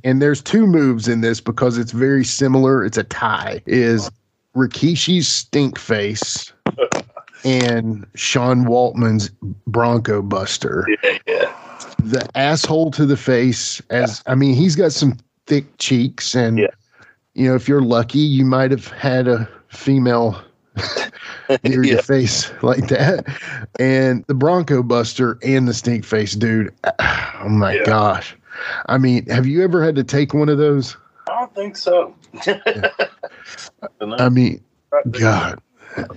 [0.04, 2.84] and there's two moves in this because it's very similar.
[2.84, 3.62] It's a tie.
[3.66, 4.10] Is
[4.56, 6.52] Rikishi's stink face
[7.44, 9.30] and Sean Waltman's
[9.66, 10.86] Bronco Buster.
[11.02, 11.54] Yeah, yeah,
[12.02, 16.66] The asshole to the face, as I mean, he's got some thick cheeks, and Yeah.
[17.34, 20.40] You know, if you're lucky, you might have had a female
[21.64, 21.92] near Yeah.
[21.94, 23.24] your face like that.
[23.78, 26.74] And the Bronco Buster and the stink face, dude.
[27.42, 27.84] Oh my Yeah.
[27.84, 28.36] gosh.
[28.86, 30.94] I mean, have you ever had to take one of those?
[31.26, 32.14] I don't think so.
[34.18, 34.62] I mean,
[35.10, 35.58] God.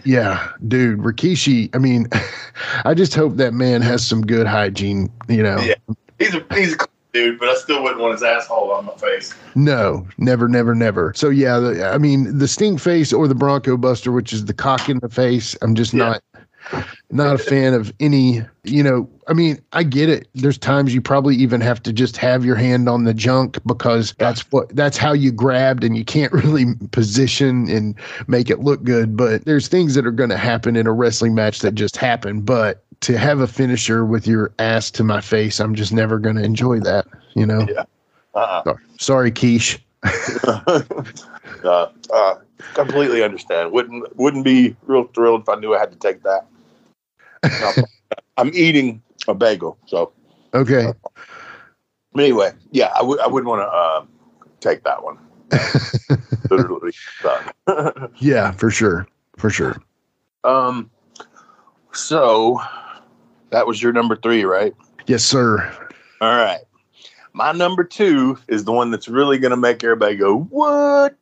[0.03, 1.73] Yeah, dude, Rikishi.
[1.73, 2.07] I mean,
[2.85, 5.57] I just hope that man has some good hygiene, you know.
[5.61, 5.75] Yeah.
[6.19, 6.77] he's a he's a
[7.13, 9.33] dude, but I still wouldn't want his asshole on my face.
[9.55, 11.13] No, never, never, never.
[11.15, 14.53] So yeah, the, I mean, the stink face or the Bronco Buster, which is the
[14.53, 15.55] cock in the face.
[15.61, 16.05] I'm just Yeah.
[16.05, 16.23] not
[17.11, 18.41] not a fan of any.
[18.63, 20.29] You know, I mean, I get it.
[20.33, 24.13] There's times you probably even have to just have your hand on the junk because
[24.17, 27.95] that's what that's how you grabbed, and you can't really position and
[28.27, 29.17] make it look good.
[29.17, 32.41] But there's things that are going to happen in a wrestling match that just happen.
[32.41, 36.35] But to have a finisher with your ass to my face, I'm just never going
[36.37, 37.05] to enjoy that.
[37.35, 37.67] You know.
[37.69, 37.83] Yeah.
[38.35, 38.63] Uh-uh.
[38.63, 39.79] Sorry, Sorry, Quiche.
[40.47, 40.81] uh,
[41.63, 42.35] uh,
[42.73, 43.71] completely understand.
[43.71, 46.47] Wouldn't wouldn't be real thrilled if I knew I had to take that.
[47.43, 47.71] No,
[48.37, 50.11] I'm eating a bagel, so
[50.53, 50.91] Okay.
[52.17, 54.05] anyway, yeah, I w- I wouldn't want to uh,
[54.59, 55.17] take that one.
[56.49, 56.93] Literally.
[58.19, 59.07] Yeah, for sure.
[59.37, 59.75] For sure.
[60.43, 60.89] um,
[61.93, 62.59] so
[63.53, 64.73] that was your number three, right?
[65.05, 65.71] Yes, sir.
[66.21, 66.61] All right.
[67.33, 71.15] My number two is the one that's really going to make everybody go, What?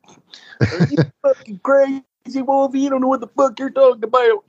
[0.60, 2.02] Are you fucking crazy,
[2.42, 2.80] Wolfie?
[2.80, 4.44] You don't know what the fuck you're talking about.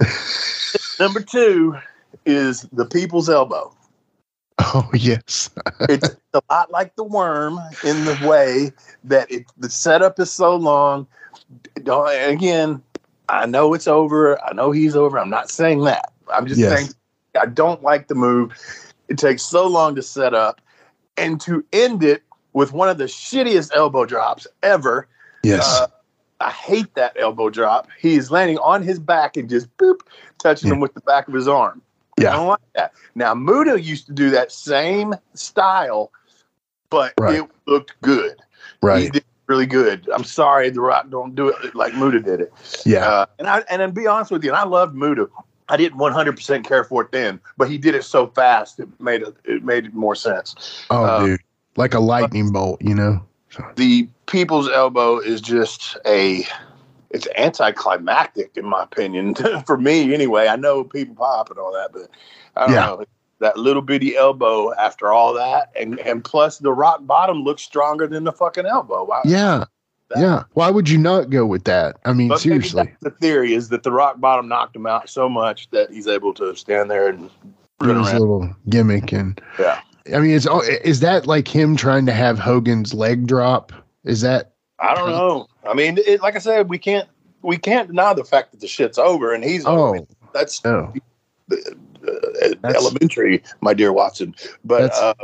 [1.00, 1.76] number two
[2.26, 3.74] is the people's elbow.
[4.58, 5.50] Oh, yes.
[5.88, 8.72] It's a lot like the worm in the way
[9.04, 11.06] that it, the setup is so long.
[11.76, 11.88] And
[12.32, 12.82] again,
[13.28, 14.42] I know it's over.
[14.42, 15.18] I know he's over.
[15.18, 16.12] I'm not saying that.
[16.32, 16.72] I'm just Yes.
[16.72, 16.94] saying
[17.40, 18.52] I don't like the move.
[19.08, 20.60] It takes so long to set up
[21.16, 22.22] and to end it
[22.52, 25.08] with one of the shittiest elbow drops ever.
[25.42, 25.66] Yes.
[25.66, 25.86] Uh,
[26.40, 27.88] I hate that elbow drop.
[27.98, 30.00] He's landing on his back and just boop,
[30.38, 31.82] touching him with the back of his arm.
[32.18, 32.30] Yeah.
[32.30, 32.92] I don't like that.
[33.14, 36.12] Now, Muda used to do that same style,
[36.90, 37.40] but Right.
[37.40, 38.36] it looked good.
[38.80, 39.12] He Right.
[39.12, 40.08] did really good.
[40.14, 42.52] I'm sorry, The Rock don't do it like Muda did it.
[42.84, 43.06] Yeah.
[43.06, 45.28] Uh, and I and to be honest with you, and I loved Muda.
[45.68, 49.22] I didn't 100% care for it then, but he did it so fast it made
[49.22, 50.84] it it made it more sense.
[50.90, 51.40] Oh, uh, dude.
[51.76, 53.20] Like a lightning bolt, you know?
[53.76, 56.44] The people's elbow is just a
[57.10, 59.34] it's anticlimactic in my opinion
[59.66, 60.48] for me anyway.
[60.48, 62.10] I know people pop and all that, but
[62.56, 62.86] I don't Yeah.
[62.86, 63.04] know
[63.40, 68.06] that little bitty elbow after all that, and and plus the rock bottom looks stronger
[68.06, 69.04] than the fucking elbow.
[69.04, 69.64] Why- Yeah.
[70.14, 70.42] That- Yeah.
[70.52, 71.96] Why would you not go with that?
[72.04, 72.94] I mean, But seriously.
[73.00, 76.32] the theory is that the rock bottom knocked him out so much that he's able
[76.34, 77.30] to stand there and
[77.80, 79.12] run His little gimmick.
[79.12, 79.80] And Yeah.
[80.14, 80.46] I mean, it's,
[80.84, 83.72] is that like him trying to have Hogan's leg drop?
[84.04, 85.46] Is that, I don't know.
[85.68, 87.08] I mean, it, like I said, we can't
[87.42, 89.98] we can't deny the fact that the shit's over and he's over.
[89.98, 90.92] oh, That's no.
[91.52, 91.56] uh,
[92.62, 94.34] That's- elementary, my dear Watson.
[94.64, 95.14] But uh,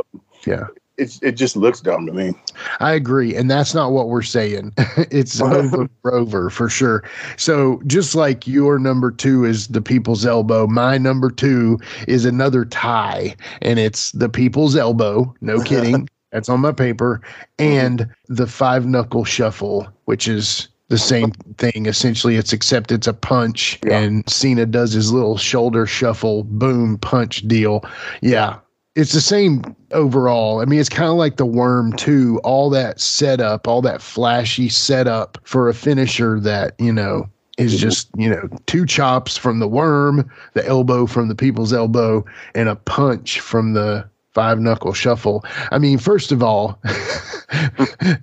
[0.47, 0.67] Yeah.
[1.01, 2.33] It's it just looks dumb to me.
[2.79, 3.35] I agree.
[3.35, 4.73] And that's not what we're saying.
[5.11, 7.03] it's over over for sure.
[7.37, 12.65] So just like your number two is the people's elbow, my number two is another
[12.65, 13.35] tie.
[13.63, 15.35] And it's the people's elbow.
[15.41, 16.09] No kidding.
[16.33, 17.21] that's on my paper.
[17.59, 21.87] And the five knuckle shuffle, which is the same thing.
[21.87, 24.01] Essentially, it's except it's a punch, Yeah.
[24.01, 27.85] and Cena does his little shoulder shuffle, boom, punch deal.
[28.23, 28.57] Yeah,
[28.95, 29.63] it's the same
[29.93, 30.61] overall.
[30.61, 32.41] I mean, it's kind of like the worm too.
[32.45, 37.29] All that setup, all that flashy setup for a finisher that you know
[37.59, 37.81] is mm-hmm.
[37.81, 42.25] just you know two chops from the worm, the elbow from the people's elbow,
[42.55, 45.45] and a punch from the five knuckle shuffle.
[45.71, 46.81] I mean, first of all,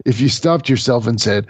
[0.06, 1.48] if you stopped yourself and said,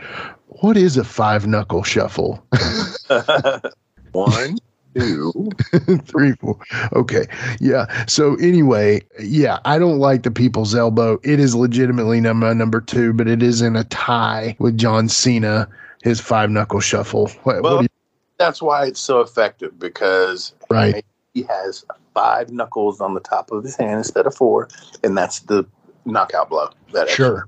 [0.62, 2.44] what is a five knuckle shuffle?
[4.12, 4.58] One,
[5.00, 5.50] two.
[6.06, 6.58] Three, four.
[6.94, 7.26] Okay.
[7.60, 8.06] Yeah.
[8.06, 11.20] So anyway, yeah, I don't like the people's elbow.
[11.24, 15.10] It is legitimately number uh, number two, but it is in a tie with John
[15.10, 15.68] Cena,
[16.04, 17.28] his five knuckle shuffle.
[17.44, 17.90] What, Well, what you,
[18.38, 21.04] That's why it's so effective because right.
[21.34, 24.70] he has five knuckles on the top of his hand instead of four,
[25.04, 25.66] and that's the
[26.06, 26.70] knockout blow.
[26.94, 27.48] That Sure.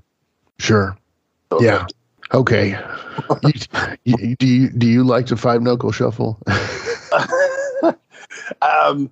[0.58, 0.96] Sure.
[1.50, 1.86] so Yeah.
[2.32, 2.78] Okay.
[3.42, 3.52] you,
[4.04, 6.40] you, do you do you like the five knuckle shuffle?
[8.62, 9.10] um,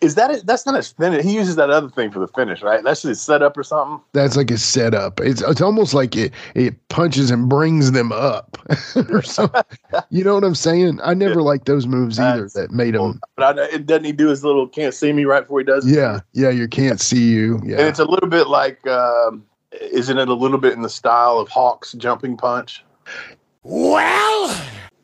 [0.00, 0.46] is that it?
[0.46, 1.24] That's not a finish.
[1.24, 2.84] He uses that other thing for the finish, right?
[2.84, 4.00] That's his setup or something.
[4.12, 5.20] That's like a setup.
[5.20, 8.58] It's it's almost like it it punches and brings them up
[9.10, 9.62] or something.
[10.10, 11.00] You know what I'm saying?
[11.02, 13.20] I never liked those moves either That's that made him.
[13.36, 15.86] But I, it doesn't he do his little can't see me right before he does
[15.86, 15.96] it?
[15.96, 16.50] Yeah, yeah.
[16.50, 17.60] You can't see you.
[17.64, 19.44] Yeah, And it's a little bit like, um,
[19.80, 22.84] isn't it a little bit in the style of Hawk's jumping punch?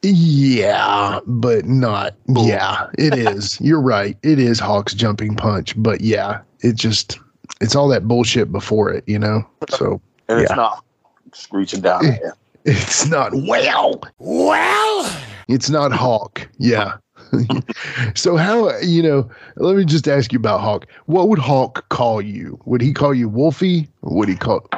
[0.03, 2.15] Yeah, but not.
[2.29, 3.61] Yeah, it is.
[3.61, 4.17] You're right.
[4.23, 7.19] It is Hawk's jumping punch, but yeah, it just
[7.61, 9.05] it's all that bullshit before it.
[9.07, 9.47] You know.
[9.71, 10.57] So And it's Yeah.
[10.57, 10.85] not
[11.33, 12.33] screeching down you.
[12.65, 14.01] it's not well.
[14.19, 16.49] Well, it's not Hawk.
[16.59, 16.95] Yeah.
[18.15, 19.31] so how you know?
[19.57, 20.87] Let me just ask you about Hawk.
[21.07, 22.59] What would Hawk call you?
[22.67, 23.89] Would he call you Wolfie?
[24.03, 24.69] Or would he call?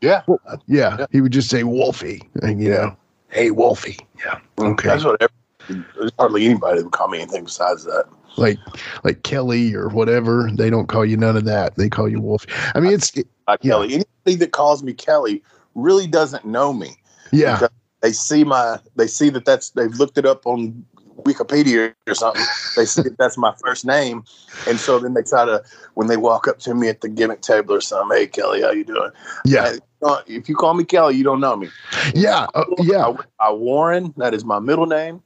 [0.00, 0.22] Yeah.
[0.66, 1.06] Yeah, Yeah.
[1.10, 2.96] he would just say Wolfie, and you know,
[3.30, 3.98] hey Wolfie.
[4.24, 4.38] Yeah.
[4.56, 4.88] Mm, okay.
[4.88, 8.06] That's what every, there's hardly anybody that would call me anything besides that.
[8.36, 8.58] Like
[9.04, 10.50] like Kelly or whatever.
[10.52, 11.74] They don't call you none of that.
[11.76, 12.50] They call you Wolfie.
[12.74, 13.12] I mean, it's
[13.48, 13.70] uh, Yeah.
[13.72, 13.86] Kelly.
[13.94, 15.42] Anybody that calls me Kelly
[15.74, 16.96] really doesn't know me.
[17.32, 17.66] yeah,
[18.00, 20.84] they see my they see that that's they've looked it up on
[21.22, 22.44] Wikipedia or something.
[22.76, 24.22] they see that that's my first name,
[24.68, 25.62] and so then they try to
[25.94, 28.16] when they walk up to me at the gimmick table or something.
[28.16, 29.10] Hey Kelly, how you doing?
[29.44, 31.68] yeah, know, If you call me Kelly, you don't know me.
[32.14, 34.14] yeah, uh, I yeah, went by Warren.
[34.16, 35.22] That is my middle name.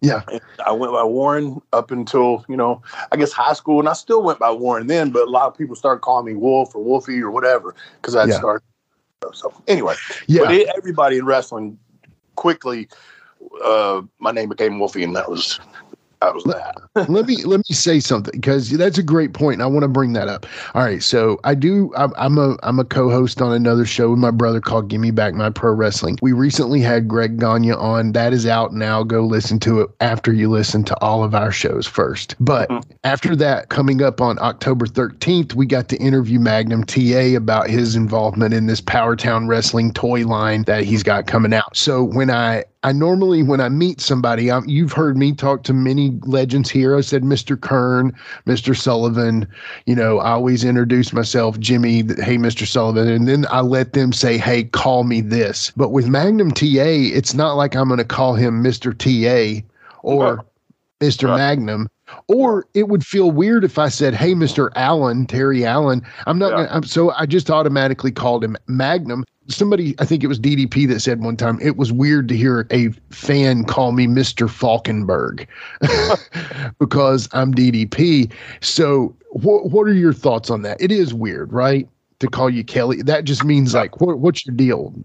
[0.00, 0.22] yeah.
[0.30, 3.92] And I went by Warren up until you know I guess high school, and I
[3.94, 5.10] still went by Warren then.
[5.10, 8.26] But a lot of people started calling me Wolf or Wolfie or whatever because I
[8.26, 8.38] Yeah.
[8.38, 8.62] started.
[9.34, 9.94] So anyway,
[10.26, 11.78] Yeah, but it, everybody in wrestling
[12.34, 12.88] quickly,
[13.64, 15.60] uh, my name became Wolfie, and that was
[16.30, 16.76] was that.
[17.08, 19.88] let me let me say something because that's a great point and i want to
[19.88, 20.46] bring that up.
[20.74, 24.18] All right so i do I'm, I'm a i'm a co-host on another show with
[24.18, 26.18] my brother called give me back my pro wrestling.
[26.20, 28.12] We recently had greg gagne on.
[28.12, 29.02] That is out now.
[29.02, 32.36] Go listen to it after you listen to all of our shows first.
[32.40, 32.82] But Mhm.
[33.04, 37.96] after that coming up on october 13th we got to interview magnum ta about his
[37.96, 41.76] involvement in this Power Town wrestling toy line that he's got coming out.
[41.76, 45.72] So when i I normally, when I meet somebody, I'm, you've heard me talk to
[45.72, 46.96] many legends here.
[46.96, 47.60] I said Mr.
[47.60, 48.12] Kern,
[48.46, 48.76] Mr.
[48.76, 49.46] Sullivan.
[49.86, 51.98] You know, I always introduce myself, Jimmy.
[51.98, 52.66] Hey, Mr.
[52.66, 56.66] Sullivan, and then I let them say, "Hey, call me this." But with Magnum TA,
[56.66, 58.92] it's not like I'm going to call him Mr.
[58.92, 59.64] TA
[60.02, 60.44] or
[61.00, 61.28] Mr.
[61.28, 61.36] Right.
[61.36, 61.88] Magnum.
[62.28, 64.70] Or it would feel weird if I said, "Hey, Mr.
[64.76, 66.50] Allen, Terry Allen." I'm not.
[66.50, 66.56] Yeah.
[66.66, 69.24] Gonna, I'm so I just automatically called him Magnum.
[69.48, 72.66] Somebody, I think it was DDP that said one time it was weird to hear
[72.70, 74.48] a fan call me Mr.
[74.48, 75.48] Falkenberg
[76.78, 78.32] because I'm DDP.
[78.60, 80.80] So, what what are your thoughts on that?
[80.80, 81.88] It is weird, right?
[82.20, 84.94] To call you Kelly, that just means like, what, what's your deal?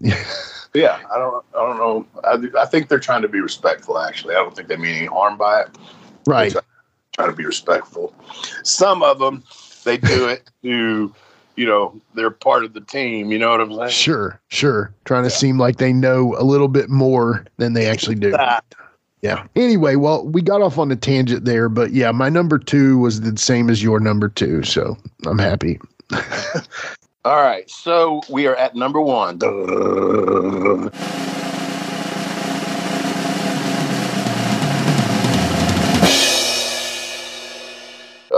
[0.74, 2.06] Yeah, I don't, I don't know.
[2.24, 3.98] I, I think they're trying to be respectful.
[3.98, 5.68] Actually, I don't think they mean any harm by it.
[6.26, 6.54] right?
[7.18, 8.14] Trying to be respectful.
[8.62, 9.42] Some of them,
[9.82, 11.12] they do it to,
[11.56, 13.32] you know, they're part of the team.
[13.32, 13.90] You know what I'm saying?
[13.90, 14.94] Sure, sure.
[15.04, 18.30] Trying to seem like they know a little bit more than they actually do.
[18.30, 18.64] That.
[19.20, 19.48] Yeah.
[19.56, 23.22] Anyway, well, we got off on a tangent there, but yeah, my number two was
[23.22, 24.96] the same as your number two, so
[25.26, 25.80] I'm happy.
[27.24, 29.38] All right, so we are at number one.
[29.38, 30.90] Duh.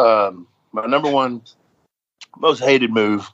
[0.01, 1.43] Um, my number one
[2.39, 3.31] most hated move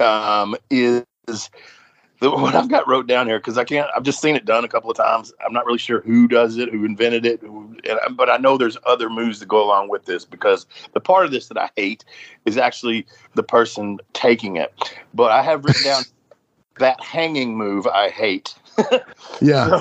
[0.00, 3.88] um, is the what I've got wrote down here because I can't.
[3.94, 5.32] I've just seen it done a couple of times.
[5.44, 8.56] I'm not really sure who does it, who invented it, who, and, but I know
[8.56, 11.70] there's other moves that go along with this because the part of this that I
[11.76, 12.04] hate
[12.44, 14.72] is actually the person taking it.
[15.14, 16.02] But I have written down
[16.78, 18.54] that hanging move I hate.
[19.40, 19.80] Yeah.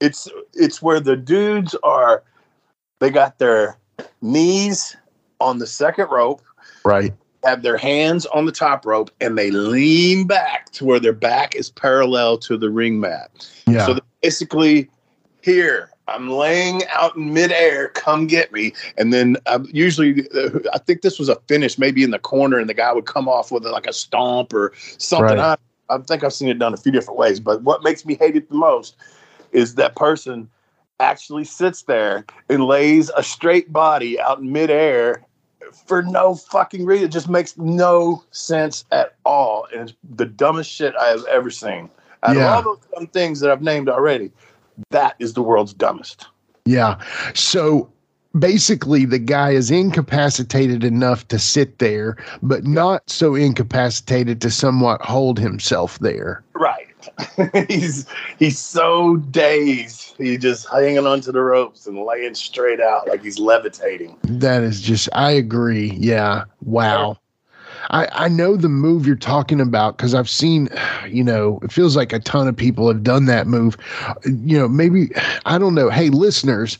[0.00, 2.22] It's it's where the dudes are
[2.98, 3.78] they got their
[4.20, 4.96] knees
[5.44, 6.42] on the second rope,
[6.84, 7.12] Right.
[7.44, 11.54] have their hands on the top rope, and they lean back to where their back
[11.54, 13.30] is parallel to the ring mat.
[13.66, 13.86] Yeah.
[13.86, 14.90] So basically,
[15.42, 17.88] here I'm laying out in midair.
[17.88, 18.72] Come get me.
[18.98, 22.58] And then um, usually, uh, I think this was a finish, maybe in the corner,
[22.58, 25.38] and the guy would come off with like a stomp or something.
[25.38, 25.58] Right.
[25.90, 28.14] I, I think I've seen it done a few different ways, but what makes me
[28.14, 28.96] hate it the most
[29.52, 30.48] is that person
[31.00, 35.24] actually sits there and lays a straight body out in midair
[35.86, 37.06] for no fucking reason.
[37.06, 39.66] It just makes no sense at all.
[39.72, 41.90] And it's the dumbest shit I have ever seen.
[42.22, 42.58] Out Yeah.
[42.58, 44.32] of all those dumb things that I've named already,
[44.90, 46.26] that is the world's dumbest.
[46.64, 46.98] Yeah.
[47.34, 47.90] So
[48.38, 55.02] basically, the guy is incapacitated enough to sit there, but not so incapacitated to somewhat
[55.02, 56.42] hold himself there.
[56.54, 56.83] Right.
[57.68, 58.06] he's
[58.38, 60.14] he's so dazed.
[60.18, 64.16] He's just hanging onto the ropes and laying straight out like he's levitating.
[64.22, 65.92] That is just, I agree.
[65.98, 66.44] Yeah.
[66.62, 67.18] Wow.
[67.90, 70.68] I, I know the move you're talking about because I've seen,
[71.08, 73.76] you know, it feels like a ton of people have done that move.
[74.24, 75.10] You know, maybe,
[75.44, 75.90] I don't know.
[75.90, 76.78] Hey, listeners,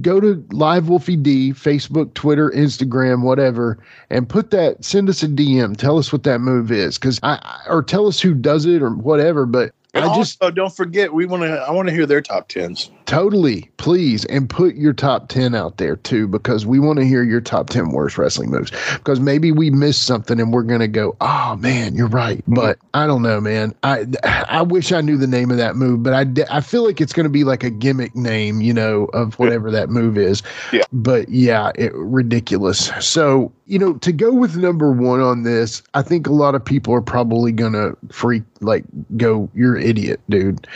[0.00, 3.78] go to Live Wolfie D, Facebook, Twitter, Instagram, whatever,
[4.10, 5.76] and put that, send us a DM.
[5.76, 8.82] Tell us what that move is because I, I- or tell us who does it
[8.82, 9.46] or whatever.
[9.46, 11.56] But And I just also, don't forget, we want to.
[11.60, 12.90] I want to hear their top tens.
[13.10, 17.24] totally, please, and put your top 10 out there too because we want to hear
[17.24, 20.86] your top 10 worst wrestling moves because maybe we missed something and we're going to
[20.86, 22.38] go, oh man, you're right.
[22.38, 22.54] Mm-hmm.
[22.54, 23.74] But I don't know, man.
[23.82, 27.00] I, I wish I knew the name of that move, but I, I feel like
[27.00, 30.42] it's going to be like a gimmick name, you know, of whatever that move is.
[30.72, 30.84] Yeah.
[30.92, 32.92] But yeah, it, ridiculous.
[33.00, 36.64] So, you know, to go with number one on this, I think a lot of
[36.64, 38.84] people are probably going to freak, like,
[39.16, 40.66] go, you're idiot, dude.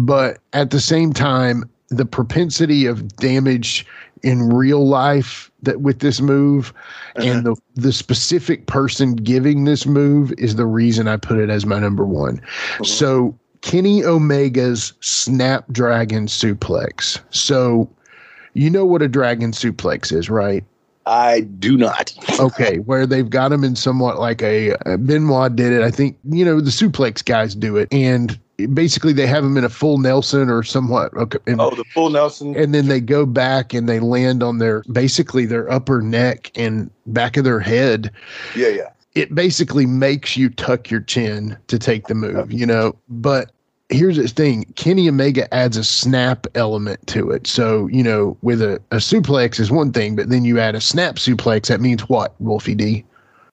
[0.00, 3.86] but at the same time, the propensity of damage
[4.22, 6.72] in real life that with this move
[7.16, 11.66] and the the specific person giving this move is the reason I put it as
[11.66, 12.40] my number one.
[12.84, 17.20] So Kenny Omega's Snapdragon suplex.
[17.30, 17.90] So
[18.54, 20.64] you know what a dragon suplex is, right?
[21.06, 22.12] I do not.
[22.40, 25.82] Okay, where they've got him in somewhat like a uh, Benoit did it.
[25.82, 28.38] I think you know the suplex guys do it, and
[28.72, 31.12] basically they have him in a full Nelson or somewhat.
[31.16, 32.54] Okay, and, Oh, the full Nelson.
[32.56, 36.90] and then they go back and they land on their basically their upper neck and
[37.06, 38.10] back of their head.
[38.56, 38.88] yeah, yeah.
[39.14, 42.94] It basically makes you tuck your chin to take the move, you know.
[43.10, 43.52] But
[43.90, 47.46] here's the thing Kenny Omega adds a snap element to it.
[47.46, 50.80] So, you know, with a, a suplex is one thing, but then you add a
[50.80, 53.04] snap suplex, that means what, Wolfie D?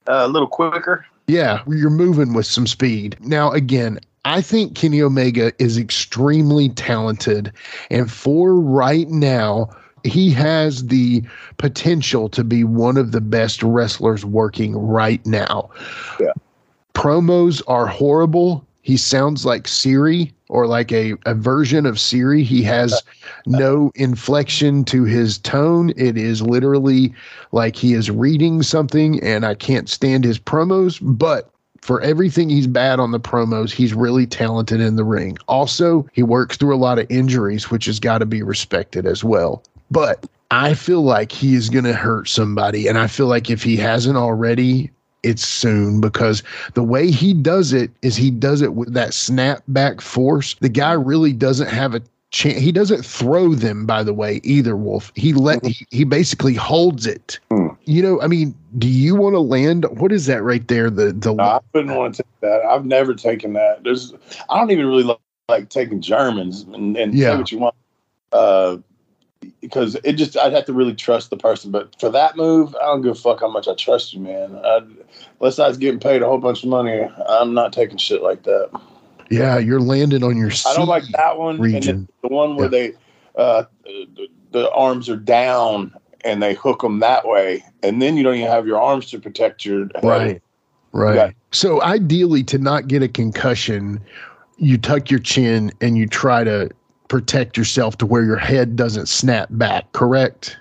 [0.08, 1.04] Uh, a little quicker.
[1.26, 3.18] Yeah, you're moving with some speed.
[3.20, 7.52] Now, again, I think Kenny Omega is extremely talented.
[7.90, 9.70] And for right now,
[10.04, 11.22] he has the
[11.58, 15.70] potential to be one of the best wrestlers working right now.
[16.18, 16.32] Yeah.
[16.94, 18.66] Promos are horrible.
[18.82, 22.42] He sounds like Siri or like a, a version of Siri.
[22.42, 23.02] He has
[23.46, 25.92] no inflection to his tone.
[25.96, 27.14] It is literally
[27.52, 30.98] like he is reading something, and I can't stand his promos.
[31.00, 31.50] But
[31.90, 35.36] for everything he's bad on the promos, he's really talented in the ring.
[35.48, 39.24] Also, he works through a lot of injuries, which has got to be respected as
[39.24, 39.64] well.
[39.90, 42.86] But I feel like he is going to hurt somebody.
[42.86, 44.88] And I feel like if he hasn't already,
[45.24, 49.64] it's soon because the way he does it is he does it with that snap
[49.66, 50.54] back force.
[50.60, 52.58] The guy really doesn't have a chance.
[52.58, 55.12] He doesn't throw them, by the way, either, Wolf.
[55.14, 57.38] He let he, he basically holds it.
[57.50, 57.68] Hmm.
[57.84, 59.86] You know, I mean, do you want to land?
[59.98, 60.90] What is that right there?
[60.90, 62.64] The the No, I wouldn't want to take that.
[62.64, 63.84] I've never taken that.
[63.84, 64.14] There's,
[64.48, 65.18] I don't even really like,
[65.48, 67.32] like taking Germans and, and Yeah.
[67.32, 67.74] say what you want.
[68.32, 68.76] Uh,
[69.60, 71.70] because it just, I'd have to really trust the person.
[71.70, 74.54] But for that move, I don't give a fuck how much I trust you, man.
[74.64, 74.86] I'd,
[75.40, 78.42] unless I was getting paid a whole bunch of money, I'm not taking shit like
[78.44, 78.70] that.
[79.30, 80.50] Yeah, you're landing on your.
[80.66, 81.60] I don't like that one.
[81.60, 82.08] Region.
[82.22, 82.92] the one where they,
[83.36, 88.22] uh, the, the arms are down and they hook them that way, and then you
[88.22, 90.04] don't even have your arms to protect your head.
[90.04, 90.42] Right.
[90.92, 91.14] Right.
[91.14, 91.30] Yeah.
[91.52, 94.00] So ideally, to not get a concussion,
[94.56, 96.70] you tuck your chin and you try to
[97.08, 99.90] protect yourself to where your head doesn't snap back.
[99.92, 100.56] Correct?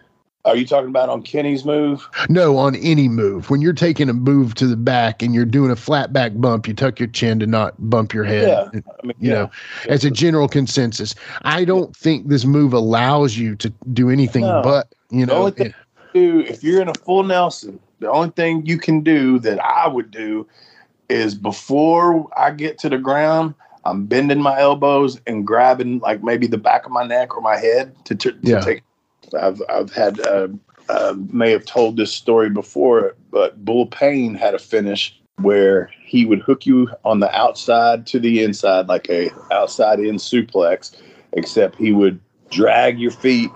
[0.45, 2.07] Are you talking about on Kenny's move?
[2.29, 3.49] No, on any move.
[3.49, 6.65] When you're taking a move to the back and you're doing a flat back bump,
[6.67, 8.47] you tuck your chin to not bump your head.
[8.47, 8.81] Yeah.
[9.03, 9.35] I mean, You yeah.
[9.35, 9.51] know,
[9.89, 14.61] as a general consensus, I don't think this move allows you to do anything No.
[14.63, 15.39] but you The know.
[15.39, 15.73] only thing-
[16.13, 19.87] do if you're in a full Nelson, the only thing you can do that I
[19.87, 20.47] would do
[21.09, 23.53] is before I get to the ground,
[23.85, 27.57] I'm bending my elbows and grabbing like maybe the back of my neck or my
[27.57, 28.59] head to, to, to Yeah.
[28.61, 28.81] take.
[29.33, 30.47] I've I've had uh,
[30.89, 36.25] uh, may have told this story before, but Bull Pain had a finish where he
[36.25, 40.95] would hook you on the outside to the inside like a outside in suplex,
[41.33, 42.19] except he would
[42.49, 43.49] drag your feet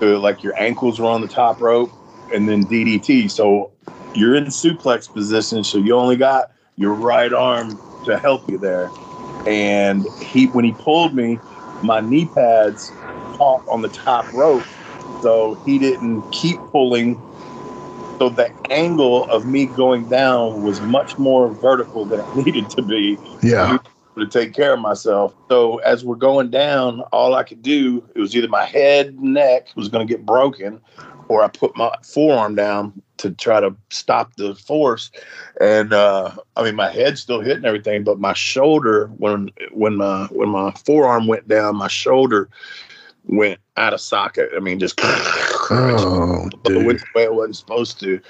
[0.00, 1.90] to like your ankles were on the top rope
[2.32, 3.30] and then DDT.
[3.30, 3.70] So
[4.14, 8.90] you're in suplex position, so you only got your right arm to help you there.
[9.46, 11.38] And he, when he pulled me,
[11.82, 12.90] my knee pads
[13.36, 14.64] caught on the top rope,
[15.20, 17.22] so he didn't keep pulling.
[18.20, 22.82] So the angle of me going down was much more vertical than it needed to
[22.82, 23.78] be Yeah.
[24.18, 25.34] to take care of myself.
[25.48, 29.68] So as we're going down, all I could do it was either my head, neck
[29.76, 30.80] was going to get broken,
[31.28, 35.10] or I put my forearm down to try to stop the force.
[35.60, 40.26] And uh, I mean, my head still hitting everything, but my shoulder when when my
[40.30, 42.48] when my forearm went down, my shoulder
[43.28, 44.50] went out of socket.
[44.56, 44.98] I mean, just
[45.70, 46.86] Oh, but it dude.
[46.86, 48.20] went the way it wasn't supposed to.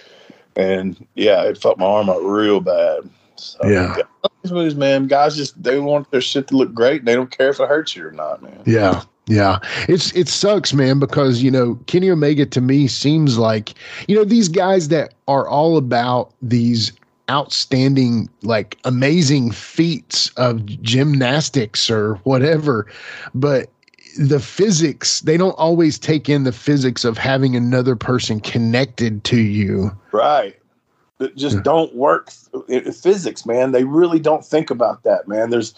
[0.56, 3.08] And yeah, it fucked my arm up real bad.
[3.36, 3.96] So, Yeah.
[4.42, 7.00] These movies, man, guys just they want their shit to look great.
[7.00, 8.60] And they don't care if it hurts you or not, man.
[8.66, 9.02] Yeah.
[9.26, 9.58] Yeah.
[9.88, 13.74] It's it sucks, man, because you know, Kenny Omega to me seems like,
[14.08, 16.92] you know, these guys that are all about these
[17.30, 22.86] outstanding, like amazing feats of gymnastics or whatever,
[23.34, 23.68] but
[24.18, 29.38] the physics, they don't always take in the physics of having another person connected to
[29.40, 29.90] you.
[30.12, 30.58] Right.
[31.18, 32.30] That just don't work
[32.68, 33.72] in physics, man.
[33.72, 35.50] They really don't think about that, man.
[35.50, 35.74] There's,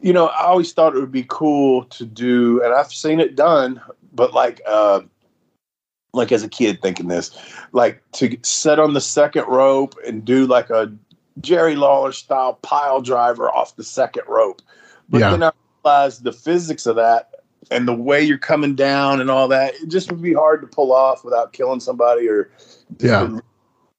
[0.00, 3.36] you know, I always thought it would be cool to do, and I've seen it
[3.36, 3.80] done,
[4.14, 5.00] but like, uh,
[6.14, 7.36] like as a kid thinking this,
[7.72, 10.92] like to set on the second rope and do like a
[11.40, 14.62] Jerry Lawler style pile driver off the second rope.
[15.08, 15.30] But Yeah.
[15.30, 15.52] then I
[15.84, 17.31] realized the physics of that
[17.70, 20.66] and the way you're coming down and all that, it just would be hard to
[20.66, 22.50] pull off without killing somebody or
[22.98, 23.38] Yeah.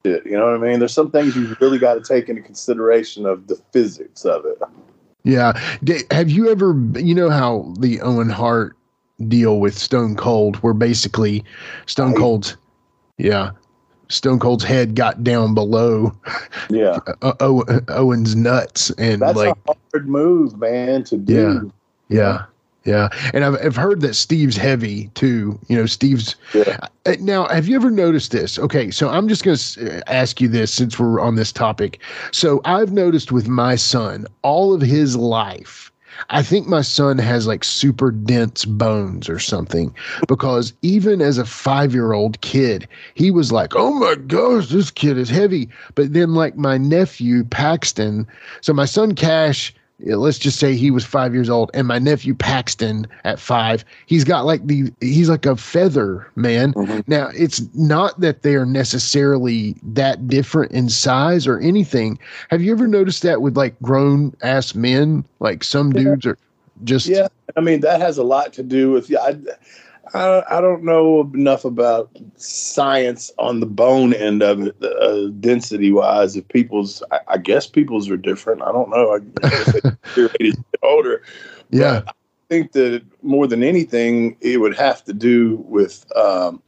[0.04, 0.26] it.
[0.26, 0.80] You know what I mean?
[0.80, 4.60] There's some things you really got to take into consideration of the physics of it.
[5.24, 5.54] Yeah.
[5.84, 8.76] D- Have you ever, you know, how the Owen Hart
[9.28, 11.44] deal with Stone Cold, where basically
[11.86, 12.58] Stone Cold's,
[13.18, 13.52] yeah,
[14.10, 16.12] Stone Cold's head got down below
[16.70, 17.00] Yeah,
[17.40, 21.72] Owen's nuts, and that's like, a hard move, man, to do.
[22.10, 22.44] yeah, yeah.
[22.86, 25.58] Yeah, and I've I've heard that Steve's heavy too.
[25.68, 26.36] You know, Steve's.
[26.54, 26.78] Yeah.
[27.06, 28.60] Uh, Now, have you ever noticed this?
[28.60, 32.00] Okay, so I'm just going to ask you this since we're on this topic.
[32.32, 35.92] So I've noticed with my son, all of his life,
[36.30, 39.94] I think my son has like super dense bones or something
[40.28, 44.92] because even as a five year old kid, he was like, oh my gosh, this
[44.92, 45.70] kid is heavy.
[45.96, 48.28] But then, like my nephew, Paxton,
[48.62, 49.74] so my son Cash,
[50.06, 54.24] let's just say he was five years old, and my nephew Paxton at five, he's
[54.24, 56.74] got like the, he's like a feather, man.
[56.74, 57.04] Mhm.
[57.08, 62.20] Now, it's not that they are necessarily that different in size or anything.
[62.50, 65.24] Have you ever noticed that with like grown ass men?
[65.40, 66.04] Like some Yeah.
[66.04, 66.38] dudes are
[66.84, 69.10] just, Yeah, I mean that has a lot to do with.
[69.10, 69.38] Yeah, I,
[70.14, 75.92] I, I don't know enough about science on the bone end of it, uh, density
[75.92, 76.36] wise.
[76.36, 78.62] If people's, I, I guess people's are different.
[78.62, 79.16] I don't know.
[79.16, 79.74] I guess
[80.16, 80.52] they
[80.84, 81.24] older.
[81.72, 82.12] yeah, I
[82.50, 86.62] think that more than anything, it would have to do with um,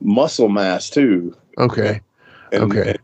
[0.00, 1.36] muscle mass too.
[1.58, 2.00] okay.
[2.52, 2.90] And, Okay.
[2.90, 2.98] and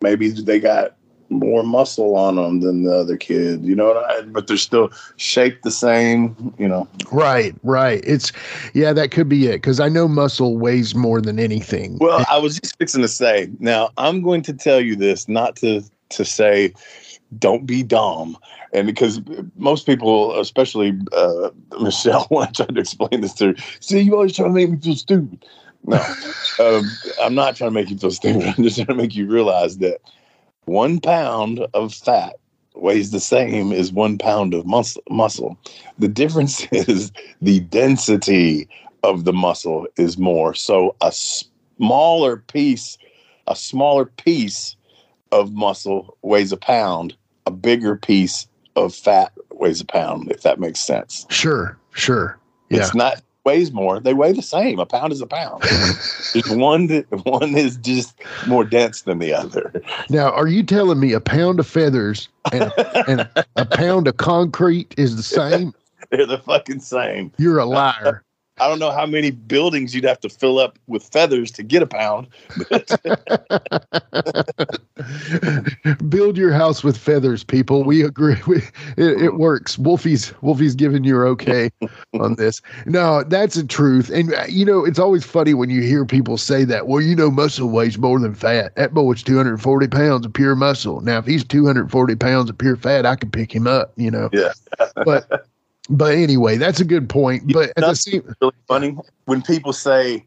[0.00, 0.96] maybe they got
[1.30, 3.88] more muscle on them than the other kid, you know.
[3.88, 6.88] what I- But they're still shaped the same, you know.
[7.12, 8.02] Right, right.
[8.06, 8.32] It's,
[8.74, 11.98] yeah, that could be it because I know muscle weighs more than anything.
[11.98, 13.50] Well, I was just fixing to say.
[13.58, 16.72] Now, I'm going to tell you this, not to to say,
[17.38, 18.38] don't be dumb,
[18.72, 19.20] and because
[19.56, 21.50] most people, especially uh,
[21.80, 24.70] Michelle, when I tried to explain this to her, see, you always trying to make
[24.70, 25.44] me feel stupid.
[25.84, 26.02] No,
[26.58, 26.90] um,
[27.22, 28.42] I'm not trying to make you feel stupid.
[28.56, 30.00] I'm just trying to make you realize that
[30.68, 32.36] one pound of fat
[32.74, 35.02] weighs the same as one pound of muscle.
[35.10, 35.58] Muscle.
[35.98, 37.10] The difference is
[37.42, 38.68] the density
[39.02, 40.54] of the muscle is more.
[40.54, 42.98] So a smaller piece,
[43.46, 44.76] a smaller piece
[45.32, 47.16] of muscle weighs a pound.
[47.46, 48.46] A bigger piece
[48.76, 50.30] of fat weighs a pound.
[50.30, 51.26] If that makes sense.
[51.30, 52.38] sure, sure.
[52.68, 52.80] Yeah.
[52.80, 53.98] It's not weighs more.
[53.98, 54.78] They weigh the same.
[54.78, 55.62] A pound is a pound.
[56.34, 58.14] It's one that one is just
[58.46, 59.72] more dense than the other.
[60.10, 64.18] Now, are you telling me a pound of feathers and a, and a pound of
[64.18, 65.72] concrete is the same?
[66.10, 67.32] They're the fucking same.
[67.38, 68.22] You're a liar.
[68.60, 71.82] I don't know how many buildings you'd have to fill up with feathers to get
[71.82, 72.26] a pound.
[76.08, 77.84] Build your house with feathers, people.
[77.84, 78.36] We agree.
[78.46, 78.58] We,
[78.96, 79.76] it, it works.
[79.76, 81.70] Wolfie's Wolfie's giving you okay
[82.18, 82.60] on this.
[82.86, 84.10] No, that's the truth.
[84.10, 86.88] And uh, you know, it's always funny when you hear people say that.
[86.88, 88.74] Well, you know, muscle weighs more than fat.
[88.76, 91.00] That boy's 240 pounds of pure muscle.
[91.00, 93.92] Now, if he's 240 pounds of pure fat, I can pick him up.
[93.96, 94.30] You know.
[94.32, 94.52] Yeah.
[95.04, 95.46] But
[95.88, 97.52] but anyway, that's a good point.
[97.52, 100.24] But at the That's same, really funny when people say,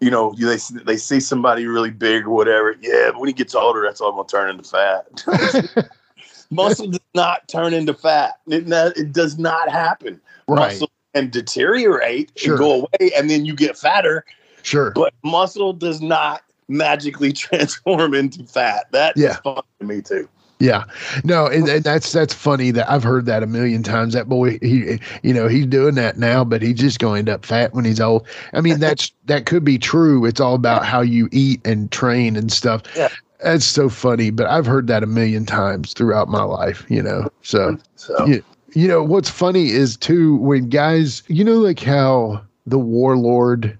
[0.00, 2.74] you know, they they see somebody really big or whatever.
[2.80, 5.90] Yeah, but when he gets older, that's all going to turn into fat.
[6.50, 8.34] muscle does not turn into fat.
[8.48, 10.20] It, not, it does not happen.
[10.48, 10.72] Right.
[10.72, 12.52] Muscle can deteriorate Sure.
[12.54, 14.24] and go away, and then you get fatter.
[14.62, 14.90] Sure.
[14.92, 18.86] But muscle does not magically transform into fat.
[18.92, 19.36] That's Yeah.
[19.42, 20.28] fun to me too.
[20.60, 20.84] Yeah,
[21.24, 24.12] no, and, and that's that's funny that I've heard that a million times.
[24.12, 27.38] That boy, he, you know, he's doing that now, but he's just going to end
[27.40, 28.26] up fat when he's old.
[28.52, 30.26] I mean, that's that could be true.
[30.26, 32.82] It's all about how you eat and train and stuff.
[32.94, 33.08] Yeah.
[33.42, 36.84] That's so funny, but I've heard that a million times throughout my life.
[36.90, 38.40] You know, so So Yeah.
[38.74, 43.78] you know what's funny is too when guys, you know, like how the Warlord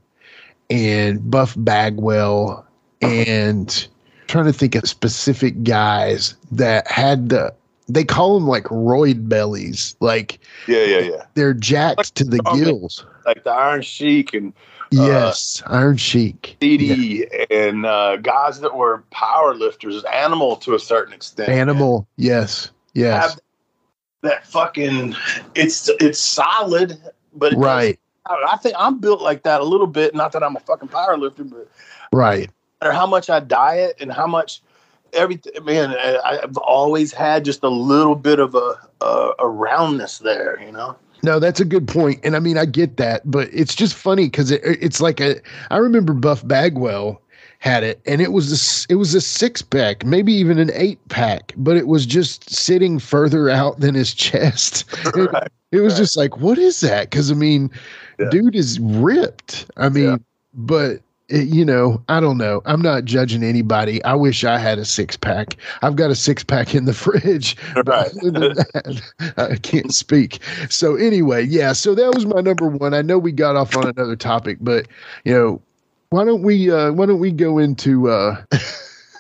[0.70, 2.66] and Buff Bagwell
[3.03, 3.12] uh-huh.
[3.12, 3.87] and
[4.31, 7.55] trying to think of specific guys that had the
[7.89, 9.97] they call them like roid bellies.
[10.01, 11.24] Like yeah, yeah, yeah.
[11.35, 13.05] they're jacked to the gills.
[13.26, 14.53] Like the Iron Sheik and
[14.93, 16.57] yes iron sheik.
[16.61, 21.49] CD and uh, guys that were power lifters, animal to a certain extent.
[21.49, 22.09] animal.
[22.16, 23.31] Yes yes.
[23.31, 23.41] Have
[24.22, 25.14] that fucking
[25.55, 26.99] it's it's solid,
[27.35, 27.99] but it right.
[28.26, 30.14] I think I'm built like that a little bit.
[30.14, 31.68] Not that I'm a fucking power lifter, but
[32.12, 32.51] right
[32.81, 34.62] matter how much I diet and how much
[35.12, 40.18] everything, man, I- I've always had just a little bit of a, a, a roundness
[40.18, 40.97] there, you know?
[41.22, 44.24] No, that's a good point, and I mean I get that, but it's just funny
[44.24, 45.37] because it, it's like a.
[45.70, 47.20] I remember Buff Bagwell
[47.59, 50.99] had it, and it was a it was a six pack, maybe even an eight
[51.11, 54.87] pack, but it was just sitting further out than his chest.
[55.14, 55.99] It, it was right.
[55.99, 57.11] just like, what is that?
[57.11, 57.70] Because I mean,
[58.18, 58.31] Yeah.
[58.31, 59.70] dude is ripped.
[59.76, 60.16] I mean, Yeah.
[60.55, 61.01] but.
[61.31, 62.61] It, you know, I don't know.
[62.66, 64.03] I'm not judging anybody.
[64.05, 65.57] I wish I had a six pack.
[65.83, 67.57] I've got a six pack in the fridge.
[67.74, 68.12] But Right.
[68.22, 70.43] that, I can't speak.
[70.68, 71.72] So anyway, yeah.
[71.72, 72.95] So that was my number one.
[72.95, 74.87] I know we got off on another topic, but
[75.24, 75.62] you know,
[76.11, 76.70] why don't we?
[76.70, 78.11] uh Why don't we go into?
[78.11, 78.43] uh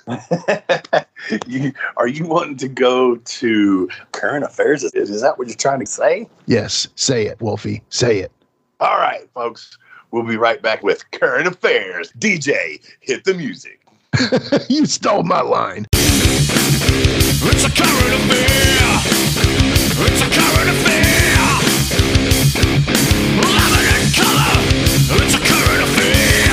[1.46, 4.82] you, are you wanting to go to current affairs?
[4.82, 6.28] Is, is that what you're trying to say?
[6.46, 7.82] Yes, say it, Wolfie.
[7.90, 8.32] Say it.
[8.80, 9.78] All right, folks.
[10.12, 12.12] We'll be right back with current affairs.
[12.18, 13.80] DJ, hit the music.
[14.68, 15.86] you stole my line.
[15.92, 18.80] It's a current affair.
[20.02, 21.30] It's a current affair.
[23.38, 24.54] Love it in color.
[25.22, 26.50] It's a current affair.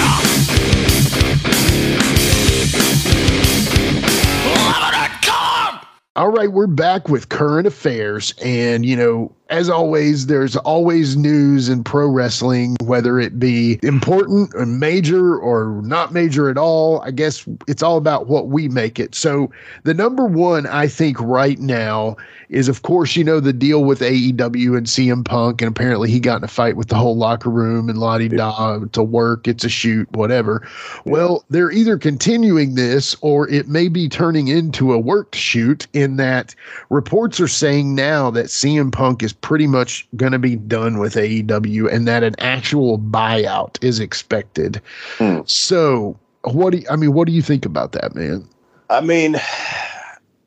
[4.53, 5.81] Love it in color.
[6.15, 8.35] All right, we're back with current affairs.
[8.43, 14.53] And, you know, as always, there's always news in pro wrestling, whether it be important
[14.55, 17.01] or major or not major at all.
[17.01, 19.15] I guess it's all about what we make it.
[19.15, 19.51] So,
[19.83, 22.17] the number one, I think, right now
[22.49, 25.61] is, of course, you know, the deal with AEW and CM Punk.
[25.61, 28.79] And apparently he got in a fight with the whole locker room and Lottie Da
[28.79, 30.67] to work, it's a shoot, whatever.
[31.05, 36.17] Well, they're either continuing this or it may be turning into a worked shoot in
[36.17, 36.55] that
[36.89, 41.15] reports are saying now that CM Punk is pretty much going to be done with
[41.15, 44.81] AEW and that an actual buyout is expected.
[45.17, 45.39] Hmm.
[45.45, 48.47] So, what do you, I mean, what do you think about that, man?
[48.89, 49.35] I mean,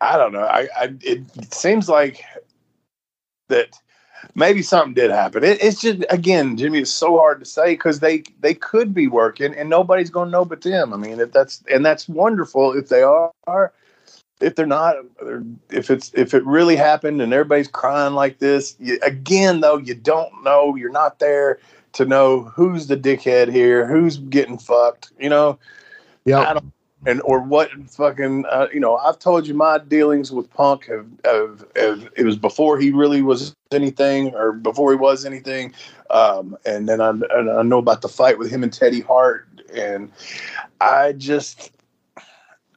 [0.00, 0.44] I don't know.
[0.44, 1.22] I, I it
[1.52, 2.24] seems like
[3.48, 3.68] that
[4.34, 5.44] maybe something did happen.
[5.44, 9.08] It, it's just again, Jimmy, it's so hard to say because they they could be
[9.08, 10.94] working and nobody's going to know but them.
[10.94, 13.72] I mean, if that's and that's wonderful if they are.
[14.40, 14.96] If they're not,
[15.70, 19.94] if it's if it really happened and everybody's crying like this, you, again though, you
[19.94, 20.74] don't know.
[20.76, 21.58] You're not there
[21.92, 25.12] to know who's the dickhead here, who's getting fucked.
[25.18, 25.58] You know,
[26.24, 26.60] Yeah.
[27.06, 28.96] and or what fucking uh, you know.
[28.96, 33.22] I've told you my dealings with Punk have, have, have it was before he really
[33.22, 35.72] was anything, or before he was anything,
[36.10, 39.46] um, and then I, and I know about the fight with him and Teddy Hart,
[39.74, 40.10] and
[40.80, 41.70] I just,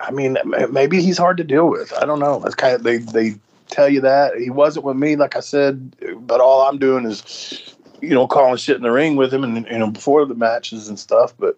[0.03, 0.37] I mean,
[0.71, 1.91] maybe he's hard to deal with.
[1.93, 2.43] I don't know.
[2.45, 3.35] It's kind of they they
[3.69, 5.95] tell you that he wasn't with me, like I said,
[6.27, 7.69] but all I'm doing is.
[8.01, 10.89] You know, calling shit in the ring with him, and you know, before the matches
[10.89, 11.33] and stuff.
[11.39, 11.57] But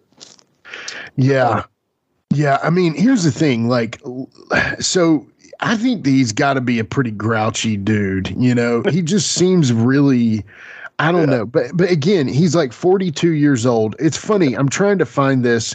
[1.16, 1.48] Yeah.
[1.48, 1.62] Uh,
[2.32, 2.58] yeah.
[2.62, 3.68] I mean, here's the thing.
[3.68, 4.00] Like,
[4.78, 5.26] so
[5.58, 8.28] I think that he's got to be a pretty grouchy dude.
[8.36, 10.44] You know, he just seems really.
[11.00, 11.38] I don't Yeah.
[11.38, 13.96] know, but but again, he's like 42 years old.
[13.98, 14.54] It's funny.
[14.54, 15.74] I'm trying to find this.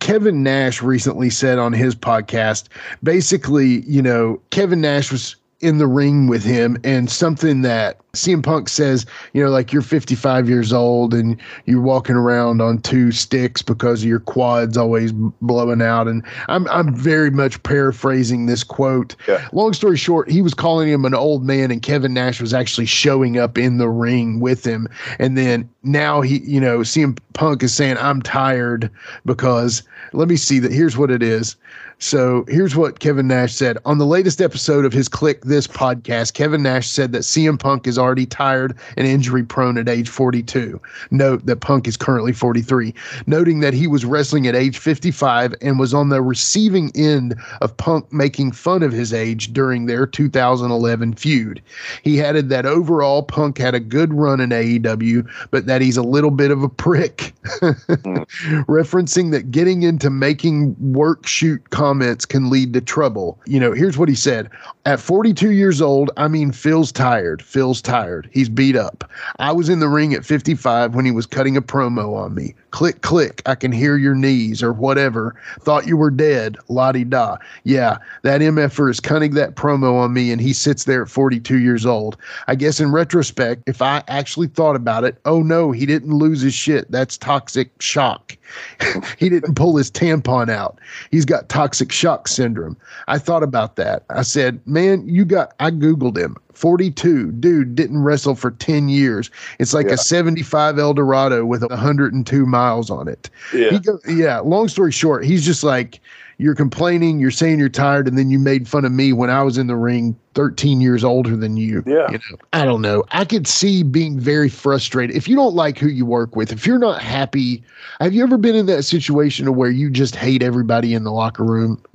[0.00, 2.68] Kevin Nash recently said on his podcast,
[3.02, 8.42] basically, you know, Kevin Nash was in the ring with him, and something that CM
[8.42, 13.12] Punk says, you know, like you're 55 years old and you're walking around on two
[13.12, 16.08] sticks because your quads always blowing out.
[16.08, 19.16] And I'm I'm very much paraphrasing this quote.
[19.28, 19.46] Yeah.
[19.52, 22.86] Long story short, he was calling him an old man, and Kevin Nash was actually
[22.86, 24.88] showing up in the ring with him.
[25.18, 28.90] And then now he, you know, CM Punk is saying, "I'm tired
[29.24, 30.72] because let me see that.
[30.72, 31.56] Here's what it is."
[31.98, 36.34] So here's what Kevin Nash said on the latest episode of his Kliq This podcast.
[36.34, 40.78] Kevin Nash said that CM Punk is already tired and injury prone at age 42.
[41.10, 42.92] Note that Punk is currently 43,
[43.26, 47.74] noting that he was wrestling at age 55 and was on the receiving end of
[47.78, 51.62] Punk making fun of his age during their 2011 feud.
[52.02, 56.02] He added that overall Punk had a good run in AEW, but that he's a
[56.02, 58.22] little bit of a prick, hmm.
[58.68, 63.38] referencing that getting into making work shoot comments can lead to trouble.
[63.46, 64.50] You know, here's what he said
[64.86, 67.40] At 42 years old, I mean, Phil's tired.
[67.42, 68.28] Phil's tired.
[68.32, 69.08] He's beat up.
[69.38, 72.54] I was in the ring at 55 when he was cutting a promo on me.
[72.76, 73.40] Click, click.
[73.46, 75.34] I can hear your knees or whatever.
[75.60, 76.58] Thought you were dead.
[76.68, 77.38] La di da.
[77.64, 81.58] Yeah, that MFer is cutting that promo on me and he sits there at 42
[81.58, 82.18] years old.
[82.48, 86.42] I guess in retrospect, if I actually thought about it, oh no, he didn't lose
[86.42, 86.90] his shit.
[86.90, 88.36] That's toxic shock.
[89.18, 90.78] he didn't pull his tampon out.
[91.10, 92.76] He's got toxic shock syndrome.
[93.08, 94.04] I thought about that.
[94.10, 96.36] I said, man, you got, I Googled him.
[96.56, 99.94] 42 dude didn't wrestle for 10 years it's like Yeah.
[99.94, 103.78] a 75 eldorado with 102 miles on it Yeah.
[103.78, 106.00] go, yeah long story short he's just like
[106.38, 109.42] you're complaining you're saying you're tired and then you made fun of me when i
[109.42, 112.10] was in the ring 13 years older than you Yeah.
[112.10, 115.78] you know i don't know i could see being very frustrated if you don't like
[115.78, 117.62] who you work with if you're not happy
[118.00, 121.44] have you ever been in that situation where you just hate everybody in the locker
[121.44, 121.82] room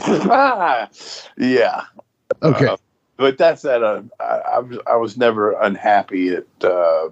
[1.36, 1.82] yeah.
[2.42, 2.76] okay Uh,
[3.20, 4.02] but that's at a.
[4.18, 7.10] I, I was never unhappy at uh,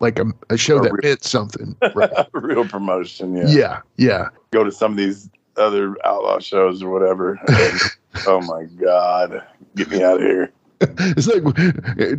[0.00, 2.10] like a, a show a that re- meant something right.
[2.32, 3.36] real promotion.
[3.36, 3.46] Yeah.
[3.46, 7.38] yeah yeah Go to some of these other outlaw shows or whatever.
[7.48, 7.80] and,
[8.26, 9.46] oh my god,
[9.76, 10.52] get me out of here.
[10.80, 11.42] it's like,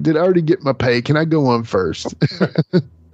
[0.02, 1.02] did I already get my pay?
[1.02, 2.14] Can I go on first?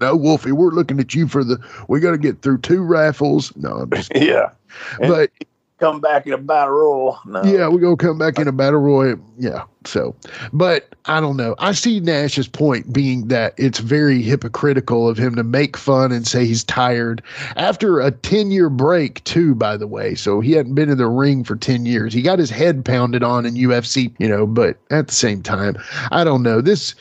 [0.02, 1.58] no, Wolfie, we're looking at you for the.
[1.88, 3.56] We got to get through two raffles.
[3.56, 4.52] No, I'm just, Yeah.
[5.00, 5.32] And but
[5.80, 7.20] come back in a battle royal.
[7.26, 7.44] No.
[7.44, 9.20] yeah, we're gonna come back in a battle royal.
[9.38, 9.64] Yeah.
[9.86, 10.16] So,
[10.54, 11.56] but I don't know.
[11.60, 16.26] I see Nash's point being that it's very hypocritical of him to make fun and
[16.26, 17.22] say he's tired
[17.56, 20.16] after a 10 year break, too, by the way.
[20.16, 22.14] So he hadn't been in the ring for 10 years.
[22.14, 25.76] He got his head pounded on in UFC, you know, but at the same time,
[26.12, 26.62] I don't know.
[26.62, 26.96] This,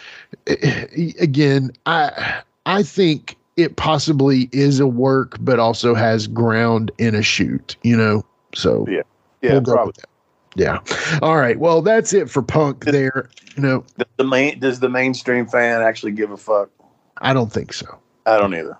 [0.49, 0.87] eh,
[1.21, 7.23] again, I, I think it possibly is a work, but also has ground in a
[7.23, 8.25] shoot, you know?
[8.55, 9.03] So Yeah,
[9.43, 10.09] we'll with that.
[10.55, 10.81] Yeah.
[11.23, 11.59] All right.
[11.59, 13.31] Well, that's it for Punk there.
[13.57, 16.71] You know, Does the main does the mainstream fan actually give a fuck?
[17.19, 17.99] I don't think so.
[18.27, 18.79] I don't either.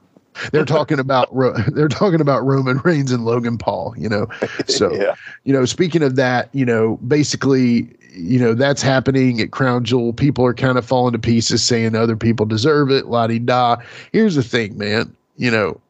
[0.51, 1.29] They're talking about
[1.75, 4.27] they're talking about Roman Reigns and Logan Paul, you know.
[4.67, 9.51] So, yeah, you know, speaking of that, you know, basically, you know, that's happening at
[9.51, 10.13] Crown Jewel.
[10.13, 13.77] People are kind of falling to pieces saying other people deserve it, la di da.
[14.13, 15.15] Here's the thing, man.
[15.37, 15.81] You know,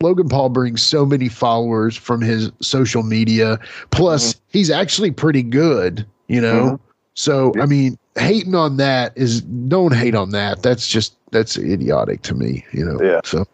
[0.00, 3.58] Logan Paul brings so many followers from his social media.
[3.90, 6.72] Plus, he's actually pretty good, you know.
[6.72, 6.80] Mhm.
[7.14, 10.62] So, I mean, hating on that is don't hate on that.
[10.62, 12.98] That's just that's idiotic to me, you know.
[13.02, 13.20] Yeah.
[13.24, 13.46] So,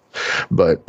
[0.51, 0.82] but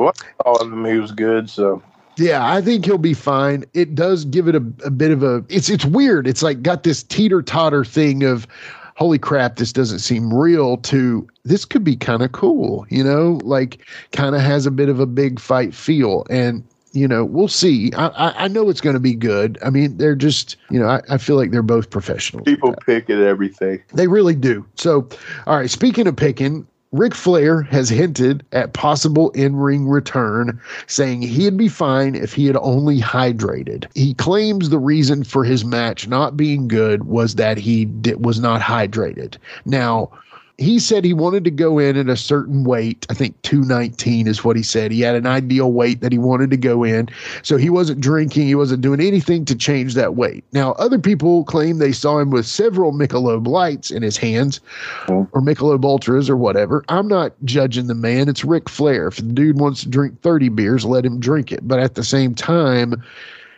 [0.44, 1.48] all of them he was good.
[1.48, 1.82] So
[2.16, 3.64] yeah, I think he'll be fine.
[3.74, 6.26] It does give it a, a bit of a it's it's weird.
[6.26, 8.46] It's like got this teeter totter thing of
[8.94, 13.40] holy crap, this doesn't seem real to this could be kind of cool, you know,
[13.42, 16.24] like kind of has a bit of a big fight feel.
[16.30, 17.92] And you know, we'll see.
[17.94, 19.58] I I, I know it's going to be good.
[19.64, 22.44] I mean, they're just you know, I, I feel like they're both professionals.
[22.44, 23.82] people pick at everything.
[23.92, 24.64] They really do.
[24.76, 25.08] So,
[25.46, 31.22] all right, speaking of picking, Ric Flair has hinted at possible in ring return, saying
[31.22, 33.86] he'd be fine if he had only hydrated.
[33.96, 37.86] He claims the reason for his match not being good was that he
[38.20, 39.38] was not hydrated.
[39.64, 40.12] Now,
[40.58, 43.06] he said he wanted to go in at a certain weight.
[43.10, 44.92] I think 219 is what he said.
[44.92, 47.08] He had an ideal weight that he wanted to go in.
[47.42, 50.44] So he wasn't drinking, he wasn't doing anything to change that weight.
[50.52, 54.60] Now, other people claim they saw him with several Michelob lights in his hands
[55.08, 56.84] or Michelob Ultras or whatever.
[56.88, 58.28] I'm not judging the man.
[58.28, 59.08] It's Ric Flair.
[59.08, 61.66] If the dude wants to drink 30 beers, let him drink it.
[61.66, 63.02] But at the same time,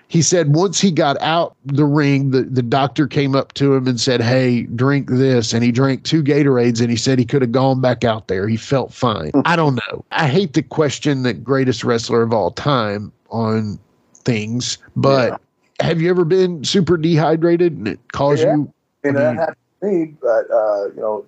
[0.09, 3.89] he said once he got out the ring, the, the doctor came up to him
[3.89, 5.53] and said, Hey, drink this.
[5.53, 8.47] And he drank two Gatorades and he said he could have gone back out there.
[8.47, 9.33] He felt fine.
[9.45, 10.05] I don't know.
[10.12, 13.78] I hate to question the greatest wrestler of all time on
[14.15, 15.41] things, but
[15.81, 18.57] have you ever been super dehydrated and it caused Yeah.
[18.57, 18.73] you?
[19.05, 21.27] I that happened to me, but uh, you know,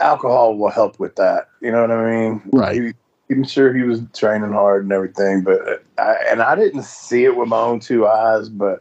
[0.00, 1.48] alcohol will help with that.
[1.60, 2.42] You know what I mean?
[2.52, 2.82] Right.
[2.82, 2.92] He,
[3.30, 7.36] I'm sure he was training hard and everything, but I, and I didn't see it
[7.36, 8.80] with my own two eyes, but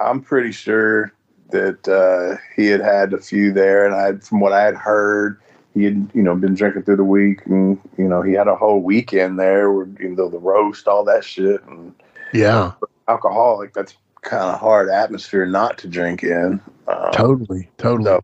[0.00, 1.12] I'm pretty sure
[1.50, 5.40] that uh, he had had a few there, and I, from what I had heard,
[5.74, 8.56] he had you know been drinking through the week, and you know he had a
[8.56, 11.94] whole weekend there, where you know the roast, all that shit, and
[12.32, 12.72] Yeah.
[13.06, 13.74] alcoholic.
[13.74, 16.60] That's kind of hard atmosphere not to drink in.
[16.88, 18.04] Um, Totally, totally.
[18.04, 18.20] So,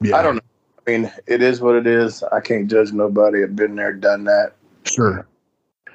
[0.00, 0.40] yeah, I don't know.
[0.86, 2.22] I mean, it is what it is.
[2.22, 3.42] I can't judge nobody.
[3.42, 4.54] I've been there, done that.
[4.84, 5.26] Sure.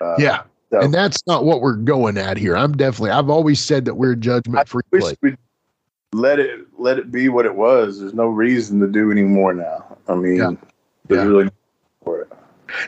[0.02, 0.41] Uh, Yeah.
[0.72, 2.56] so- And that's not what we're going at here.
[2.56, 5.16] I'm definitely I've always said that we're judgment free wish place.
[5.22, 5.38] we'd
[6.14, 7.99] let it let it be what it was.
[7.99, 9.98] There's no reason to do any more now.
[10.07, 10.52] I mean, Yeah.
[11.07, 11.30] there's Yeah.
[11.30, 11.49] really
[12.03, 12.32] for it.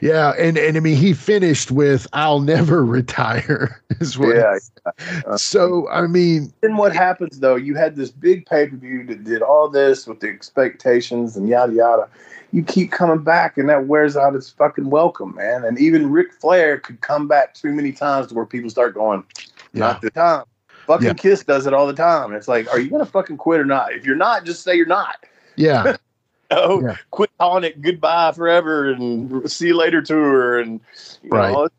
[0.02, 4.36] Yeah, and and I mean he finished with "I'll never retire." Is what.
[4.36, 5.36] Yeah.
[5.38, 7.56] So I mean, Then what happens though?
[7.56, 11.48] You had this big pay per view that did all this with the expectations and
[11.48, 12.08] yada yada.
[12.52, 15.66] You keep coming back, and that wears out its fucking welcome, man.
[15.66, 19.24] And even Ric Flair could come back too many times to where people start going,
[19.74, 20.44] yeah, "Not the time."
[20.86, 21.14] Fucking Yeah.
[21.14, 22.34] Kiss does it all the time.
[22.34, 23.92] It's like, are you gonna fucking quit or not?
[23.92, 25.26] If you're not, just say you're not.
[25.58, 25.98] yeah,
[26.52, 26.96] Oh, Yeah.
[27.12, 30.80] quit calling it goodbye forever and see you later tour and
[31.24, 31.70] you Right.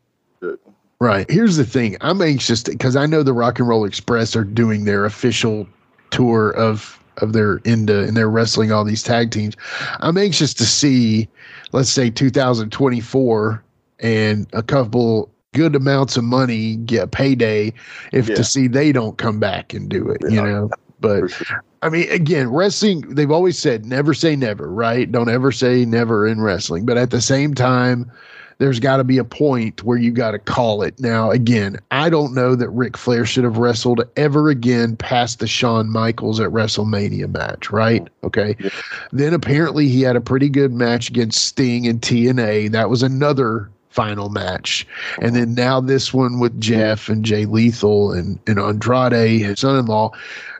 [0.41, 0.57] know,
[0.99, 1.29] right.
[1.29, 4.85] Here's the thing: I'm anxious because I know the Rock and Roll Express are doing
[4.85, 5.67] their official
[6.11, 9.55] tour of of their into and they're wrestling all these tag teams.
[9.99, 11.27] I'm anxious to see,
[11.71, 13.63] let's say 2024,
[14.01, 17.73] and a couple good amounts of money get payday
[18.11, 18.35] if Yeah.
[18.35, 20.21] to see they don't come back and do it.
[20.29, 20.69] You know,
[20.99, 21.63] but sure.
[21.81, 25.09] I mean, again, wrestling, they've always said never say never, right?
[25.11, 26.85] Don't ever say never in wrestling.
[26.85, 28.11] But at the same time,
[28.59, 30.99] there's got to be a point where you got to call it.
[30.99, 35.47] Now, again, I don't know that Ric Flair should have wrestled ever again past the
[35.47, 38.07] Shawn Michaels at WrestleMania match, right?
[38.23, 38.55] Okay.
[38.59, 38.69] Yeah.
[39.11, 42.71] Then apparently he had a pretty good match against Sting and TNA.
[42.71, 44.85] That was another final match.
[45.21, 49.79] And then now this one with Jeff and Jay Lethal and, and Andrade, his son
[49.79, 50.11] in law.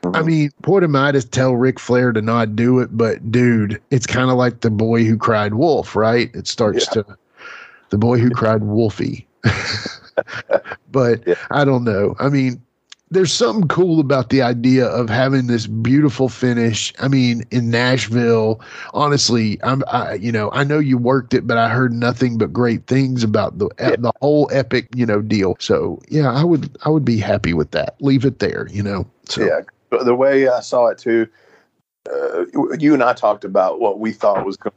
[0.04, 0.12] Uh-huh.
[0.14, 2.96] I mean, what am I to tell Ric Flair to not do it?
[2.96, 6.34] But dude, it's kind of like the boy who cried wolf, right?
[6.34, 7.04] It starts to
[7.90, 9.26] the boy who cried wolfie.
[10.90, 11.34] but Yeah.
[11.50, 12.14] I don't know.
[12.18, 12.60] I mean,
[13.12, 16.92] there's something cool about the idea of having this beautiful finish.
[17.00, 18.60] I mean, in Nashville,
[18.94, 22.52] honestly, I'm, I, you know, I know you worked it, but I heard nothing but
[22.52, 23.96] great things about the Yeah.
[23.98, 25.56] the whole epic, you know, deal.
[25.58, 27.96] So yeah, I would, I would be happy with that.
[28.00, 29.06] Leave it there, you know.
[29.28, 29.60] So yeah,
[29.90, 31.26] but the way I saw it too,
[32.12, 32.44] uh,
[32.78, 34.74] you and I talked about what we thought was going,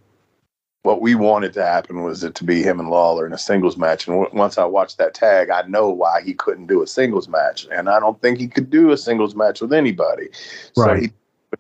[0.84, 3.78] what we wanted to happen was it to be him and Lawler in a singles
[3.78, 4.06] match.
[4.08, 7.30] And w- once I watched that tag, I know why he couldn't do a singles
[7.30, 10.30] match, and I don't think he could do a singles match with anybody.
[10.76, 10.96] Right.
[10.96, 11.12] So he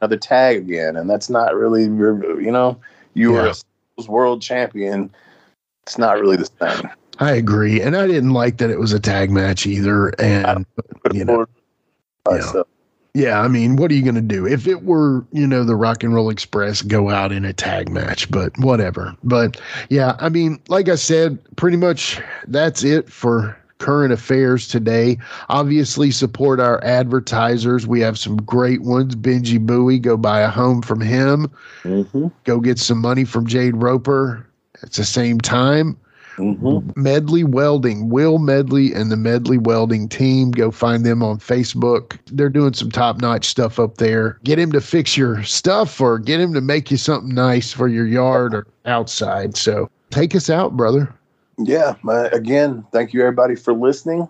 [0.02, 2.80] another tag again, and that's not really, you know,
[3.14, 3.52] you were Yeah.
[3.52, 5.10] a singles world champion.
[5.84, 6.90] It's not really the same.
[7.20, 10.10] I agree, and I didn't like that it was a tag match either.
[10.20, 10.66] And
[11.14, 11.46] You know,
[13.14, 13.42] yeah.
[13.42, 16.04] I mean, what are you going to do if it were, you know, the Rock
[16.04, 18.30] and Roll Express go out in a tag match?
[18.32, 19.16] But whatever.
[19.24, 19.60] But
[19.90, 25.18] yeah, I mean, like I said, pretty much that's it for current affairs today.
[25.50, 27.86] Obviously, support our advertisers.
[27.86, 29.16] We have some great ones.
[29.16, 31.52] Benji Buie, go buy a home from him.
[31.84, 34.48] mhm, Go get some money from Jade Roper.
[34.82, 35.98] At the same time,
[36.38, 36.96] mhm.
[36.96, 40.52] Medley Welding, Will Medley and the Medley Welding team.
[40.52, 42.18] Go find them on Facebook.
[42.32, 44.40] They're doing some top notch stuff up there.
[44.44, 47.88] Get him to fix your stuff or get him to make you something nice for
[47.88, 49.58] your yard or outside.
[49.58, 51.14] So take us out, brother.
[51.58, 54.28] Yeah, uh, again, thank you everybody for listening.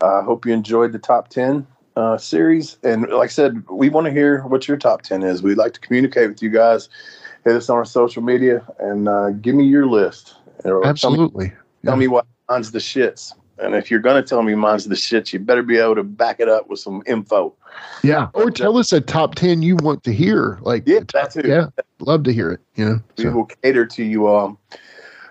[0.00, 1.66] I uh, hope you enjoyed the top 10
[1.96, 2.78] uh, series.
[2.82, 5.42] And like I said, we want to hear what your top 10 is.
[5.42, 6.88] We'd like to communicate with you guys.
[7.44, 10.33] Hit us on our social media and uh, give me your list.
[10.64, 11.52] Or Tell me, Absolutely.
[11.84, 13.32] tell me what mine's the shits.
[13.58, 16.02] And if you're going to tell me mine's the shits, you better be able to
[16.02, 17.54] back it up with some info.
[18.02, 18.28] Yeah.
[18.34, 20.58] Or tell us a top 10 you want to hear.
[20.62, 21.42] Like, Yeah, that too.
[21.44, 21.66] yeah.
[22.00, 22.60] Love to hear it.
[22.74, 24.58] You know, We so, will cater to you all.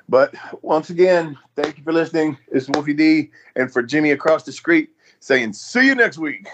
[0.07, 2.38] But once again, thank you for listening.
[2.51, 3.31] It's Wolfie D.
[3.55, 4.89] And for Jimmy across the street,
[5.19, 6.47] saying, see you next week.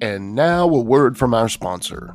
[0.00, 2.14] and now a word from our sponsor.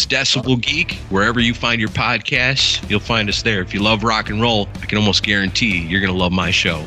[0.00, 0.92] It's Decibel Geek.
[1.10, 3.60] Wherever you find your podcasts, you'll find us there.
[3.60, 6.50] If you love rock and roll, I can almost guarantee you're going to love my
[6.50, 6.86] show.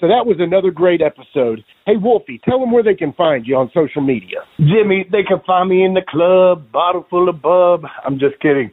[0.00, 1.62] So that was another great episode.
[1.84, 4.38] Hey, Wolfie, tell them where they can find you on social media.
[4.58, 7.82] Jimmy, they can find me in the club, bottle full of bub.
[8.06, 8.72] I'm just kidding.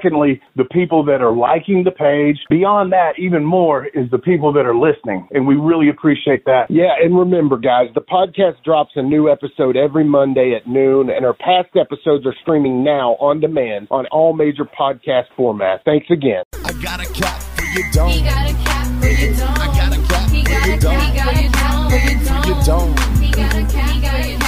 [0.01, 2.37] Secondly, the people that are liking the page.
[2.49, 5.27] Beyond that, even more is the people that are listening.
[5.31, 6.65] And we really appreciate that.
[6.69, 11.25] Yeah, and remember, guys, the podcast drops a new episode every Monday at noon, and
[11.25, 15.83] our past episodes are streaming now on demand on all major podcast formats.
[15.85, 16.43] Thanks again.
[16.65, 18.09] I got a cap for your dome.
[18.09, 19.53] He got a cap for your dome.
[19.57, 20.99] I got a cap he got for your dome.
[20.99, 22.97] He got a cap for your dome.
[23.21, 24.40] He got a cap he got a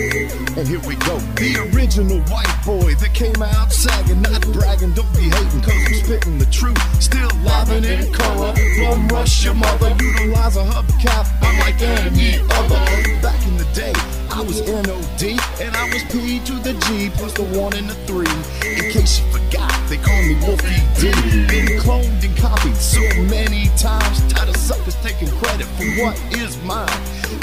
[0.00, 1.18] And here we go.
[1.36, 5.94] The original white boy that came out sagging, not bragging, don't be hating, cause I'm
[5.94, 6.80] spitting the truth.
[7.02, 8.54] Still livin' in color.
[8.80, 12.80] Bum rush your mother, utilize a hubcap, unlike any other.
[13.20, 13.92] Back in the day,
[14.30, 17.94] I was NOD, and I was P to the G, plus the one and the
[18.08, 18.32] three.
[18.64, 21.12] In case you forgot, they call me Wolfie D.
[21.44, 26.56] Been cloned and copied so many times, tired of suckers taking credit for what is
[26.64, 26.88] mine.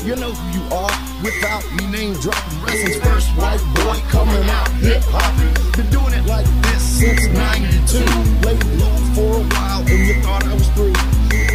[0.03, 0.91] You know who you are
[1.23, 2.61] without me name dropping.
[2.63, 5.53] Wrestling's first white boy coming out hip hopping.
[5.75, 8.05] Been doing it like this since 92.
[8.45, 10.93] Laid low for a while and you thought I was through.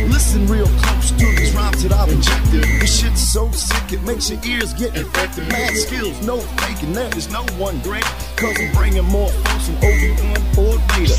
[0.09, 2.65] Listen real close to these rhymes that I've injected.
[2.81, 5.49] This shit's so sick it makes your ears get infected.
[5.49, 8.05] Mad skills, no faking, there is no one great.
[8.37, 11.17] Cause I'm bringing more folks from Obi-Wan or Vader.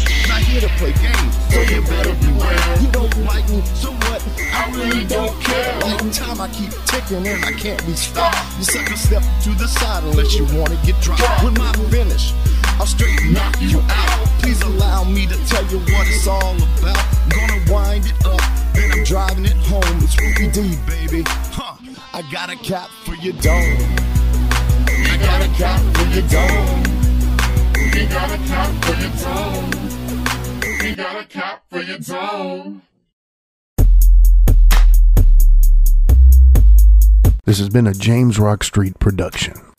[0.54, 2.78] Here to play games, so you better beware.
[2.80, 4.22] You don't like me, so what?
[4.54, 5.80] I really don't care.
[5.82, 8.38] Like time I keep ticking and I can't be stopped.
[8.60, 11.44] You sucker step to the side unless you wanna get dropped.
[11.44, 12.34] When my finish,
[12.78, 14.28] I'll straight knock you out.
[14.44, 17.02] Please allow me to tell you what it's all about.
[17.02, 18.40] I'm gonna wind it up,
[18.76, 19.82] then I'm driving it home.
[20.06, 21.24] It's Ruby D, baby.
[21.50, 21.78] Huh.
[22.14, 23.82] I got a cap for your dome.
[24.86, 26.84] I got a cap for your dome.
[27.98, 29.83] You got a cap for your dome
[30.84, 32.82] you got a cap for your dome.
[37.46, 39.73] This has been a James Rock Street production.